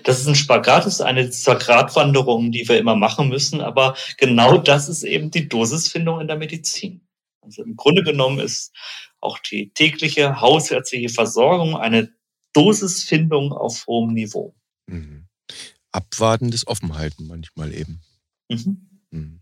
Das 0.04 0.20
ist 0.20 0.28
ein 0.28 0.36
Spagat, 0.36 0.86
das 0.86 0.96
ist 0.96 1.02
eine 1.02 1.26
dieser 1.26 1.56
Gratwanderungen, 1.56 2.52
die 2.52 2.68
wir 2.68 2.80
immer 2.80 2.96
machen 2.96 3.30
müssen. 3.30 3.62
Aber 3.62 3.96
genau 4.18 4.58
das 4.58 4.90
ist 4.90 5.04
eben 5.04 5.30
die 5.32 5.48
Dosisfindung 5.48 6.22
in 6.22 6.28
der 6.28 6.38
Medizin. 6.38 7.02
Also 7.42 7.64
im 7.64 7.76
Grunde 7.76 8.04
genommen 8.04 8.40
ist 8.40 8.74
auch 9.22 9.38
die 9.40 9.72
tägliche 9.74 10.42
hausärztliche 10.42 11.10
Versorgung 11.10 11.78
eine 11.78 12.14
Dosisfindung 12.54 13.54
auf 13.54 13.86
hohem 13.88 14.14
Niveau. 14.14 14.56
Mhm. 14.88 15.28
Abwartendes 15.92 16.68
Offenhalten 16.68 17.28
manchmal 17.28 17.74
eben. 17.74 18.02
Mhm. 18.50 19.02
Mhm. 19.12 19.42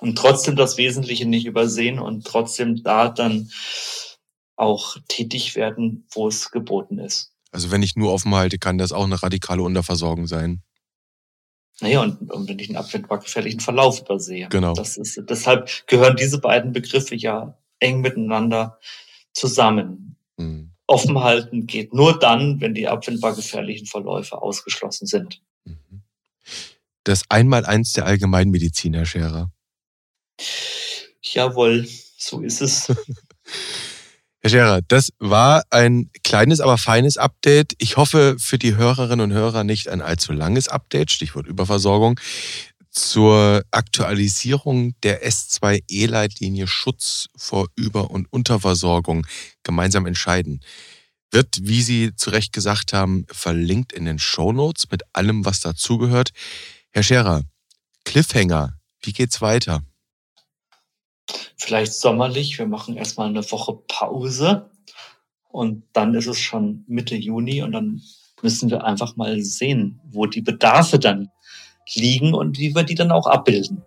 Und 0.00 0.16
trotzdem 0.16 0.56
das 0.56 0.76
Wesentliche 0.76 1.26
nicht 1.26 1.46
übersehen 1.46 1.98
und 1.98 2.26
trotzdem 2.26 2.82
da 2.82 3.08
dann 3.08 3.50
auch 4.56 4.96
tätig 5.08 5.56
werden, 5.56 6.06
wo 6.12 6.28
es 6.28 6.50
geboten 6.50 6.98
ist. 6.98 7.32
Also 7.50 7.70
wenn 7.70 7.82
ich 7.82 7.96
nur 7.96 8.12
offen 8.12 8.34
halte, 8.34 8.58
kann 8.58 8.78
das 8.78 8.92
auch 8.92 9.04
eine 9.04 9.22
radikale 9.22 9.62
Unterversorgung 9.62 10.26
sein. 10.26 10.62
Naja, 11.80 12.02
und, 12.02 12.30
und 12.32 12.48
wenn 12.48 12.58
ich 12.58 12.68
einen 12.68 12.76
abwendbar 12.76 13.18
gefährlichen 13.18 13.60
Verlauf 13.60 14.00
übersehe. 14.00 14.48
Genau. 14.48 14.74
Das 14.74 14.96
ist, 14.96 15.22
deshalb 15.28 15.86
gehören 15.86 16.16
diese 16.16 16.40
beiden 16.40 16.72
Begriffe 16.72 17.14
ja 17.14 17.56
eng 17.78 18.00
miteinander 18.00 18.78
zusammen. 19.32 20.16
Mhm. 20.36 20.72
Offen 20.86 21.18
halten 21.20 21.66
geht 21.66 21.94
nur 21.94 22.18
dann, 22.18 22.60
wenn 22.60 22.74
die 22.74 22.88
abwendbar 22.88 23.34
gefährlichen 23.34 23.86
Verläufe 23.86 24.40
ausgeschlossen 24.40 25.06
sind. 25.06 25.42
Mhm. 25.64 26.02
Das 27.04 27.24
Einmaleins 27.28 27.92
der 27.92 28.06
Allgemeinmedizin, 28.06 28.94
Herr 28.94 29.06
Scherer. 29.06 29.52
Jawohl, 31.22 31.86
so 32.16 32.40
ist 32.40 32.60
es. 32.60 32.92
Herr 34.40 34.50
Scherer, 34.50 34.80
das 34.86 35.10
war 35.18 35.64
ein 35.70 36.10
kleines, 36.22 36.60
aber 36.60 36.78
feines 36.78 37.16
Update. 37.16 37.72
Ich 37.78 37.96
hoffe 37.96 38.36
für 38.38 38.56
die 38.56 38.76
Hörerinnen 38.76 39.32
und 39.32 39.36
Hörer 39.36 39.64
nicht 39.64 39.88
ein 39.88 40.00
allzu 40.00 40.32
langes 40.32 40.68
Update, 40.68 41.10
Stichwort 41.10 41.48
Überversorgung, 41.48 42.20
zur 42.92 43.64
Aktualisierung 43.72 44.94
der 45.02 45.26
S2E-Leitlinie 45.28 46.68
Schutz 46.68 47.26
vor 47.36 47.66
Über- 47.74 48.12
und 48.12 48.32
Unterversorgung 48.32 49.26
gemeinsam 49.64 50.06
entscheiden. 50.06 50.60
Wird, 51.32 51.58
wie 51.62 51.82
Sie 51.82 52.14
zu 52.14 52.30
Recht 52.30 52.52
gesagt 52.52 52.92
haben, 52.92 53.26
verlinkt 53.30 53.92
in 53.92 54.04
den 54.04 54.20
Show 54.20 54.52
Notes 54.52 54.88
mit 54.90 55.02
allem, 55.12 55.44
was 55.44 55.60
dazugehört. 55.60 56.30
Herr 56.90 57.02
Scherer, 57.02 57.42
Cliffhanger, 58.04 58.78
wie 59.02 59.12
geht's 59.12 59.40
weiter? 59.40 59.82
Vielleicht 61.58 61.92
sommerlich. 61.92 62.58
Wir 62.58 62.66
machen 62.66 62.96
erstmal 62.96 63.28
eine 63.28 63.48
Woche 63.50 63.78
Pause 63.88 64.70
und 65.48 65.82
dann 65.92 66.14
ist 66.14 66.26
es 66.26 66.38
schon 66.38 66.84
Mitte 66.86 67.16
Juni 67.16 67.62
und 67.62 67.72
dann 67.72 68.00
müssen 68.42 68.70
wir 68.70 68.84
einfach 68.84 69.16
mal 69.16 69.40
sehen, 69.40 70.00
wo 70.04 70.26
die 70.26 70.42
Bedarfe 70.42 70.98
dann 70.98 71.30
liegen 71.94 72.34
und 72.34 72.58
wie 72.58 72.74
wir 72.74 72.84
die 72.84 72.94
dann 72.94 73.10
auch 73.10 73.26
abbilden. 73.26 73.82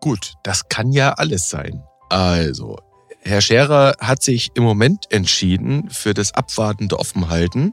Gut, 0.00 0.34
das 0.42 0.68
kann 0.68 0.92
ja 0.92 1.12
alles 1.12 1.48
sein. 1.48 1.82
Also, 2.10 2.76
Herr 3.20 3.40
Scherer 3.40 3.94
hat 4.00 4.22
sich 4.22 4.50
im 4.54 4.64
Moment 4.64 5.06
entschieden 5.10 5.88
für 5.90 6.14
das 6.14 6.34
abwartende 6.34 6.98
Offenhalten 6.98 7.72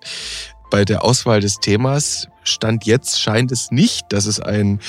bei 0.72 0.86
der 0.86 1.04
Auswahl 1.04 1.42
des 1.42 1.58
Themas 1.58 2.28
Stand 2.44 2.86
jetzt 2.86 3.20
scheint 3.20 3.52
es 3.52 3.70
nicht, 3.70 4.06
dass 4.10 4.26
es 4.26 4.40
einen 4.40 4.80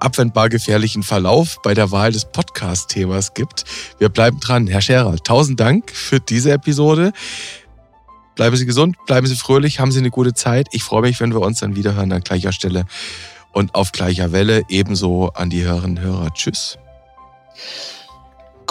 abwendbar 0.00 0.48
gefährlichen 0.48 1.02
Verlauf 1.02 1.58
bei 1.62 1.74
der 1.74 1.90
Wahl 1.90 2.10
des 2.10 2.24
Podcast-Themas 2.24 3.34
gibt. 3.34 3.64
Wir 3.98 4.08
bleiben 4.08 4.40
dran. 4.40 4.66
Herr 4.66 4.80
Scherer, 4.80 5.16
tausend 5.16 5.60
Dank 5.60 5.90
für 5.90 6.20
diese 6.20 6.52
Episode. 6.52 7.12
Bleiben 8.34 8.56
Sie 8.56 8.64
gesund, 8.64 8.96
bleiben 9.06 9.26
Sie 9.26 9.36
fröhlich, 9.36 9.78
haben 9.78 9.92
Sie 9.92 9.98
eine 9.98 10.10
gute 10.10 10.32
Zeit. 10.32 10.68
Ich 10.72 10.84
freue 10.84 11.02
mich, 11.02 11.20
wenn 11.20 11.34
wir 11.34 11.40
uns 11.40 11.60
dann 11.60 11.76
wieder 11.76 11.94
hören 11.94 12.12
an 12.12 12.22
gleicher 12.22 12.52
Stelle 12.52 12.86
und 13.52 13.74
auf 13.74 13.92
gleicher 13.92 14.32
Welle. 14.32 14.62
Ebenso 14.70 15.28
an 15.34 15.50
die 15.50 15.64
Hörerinnen 15.64 15.98
und 15.98 16.02
Hörer. 16.02 16.32
Tschüss. 16.32 16.78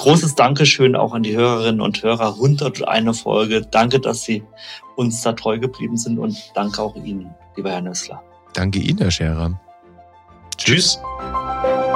Großes 0.02 0.34
Dankeschön 0.34 0.96
auch 0.96 1.14
an 1.14 1.22
die 1.22 1.38
Hörerinnen 1.38 1.80
und 1.80 2.02
Hörer. 2.02 2.34
101 2.34 3.22
Folge. 3.22 3.62
Danke, 3.62 4.00
dass 4.00 4.24
Sie 4.24 4.44
uns 4.96 5.22
da 5.22 5.34
treu 5.34 5.60
geblieben 5.60 5.96
sind 5.96 6.18
und 6.18 6.36
danke 6.56 6.82
auch 6.82 6.96
Ihnen, 6.96 7.30
lieber 7.56 7.70
Herr 7.70 7.82
Nössler. 7.82 8.24
Danke 8.54 8.80
Ihnen, 8.80 8.98
Herr 8.98 9.12
Scherer. 9.12 9.60
Tschüss. 10.58 10.98
Tschüss. 10.98 11.91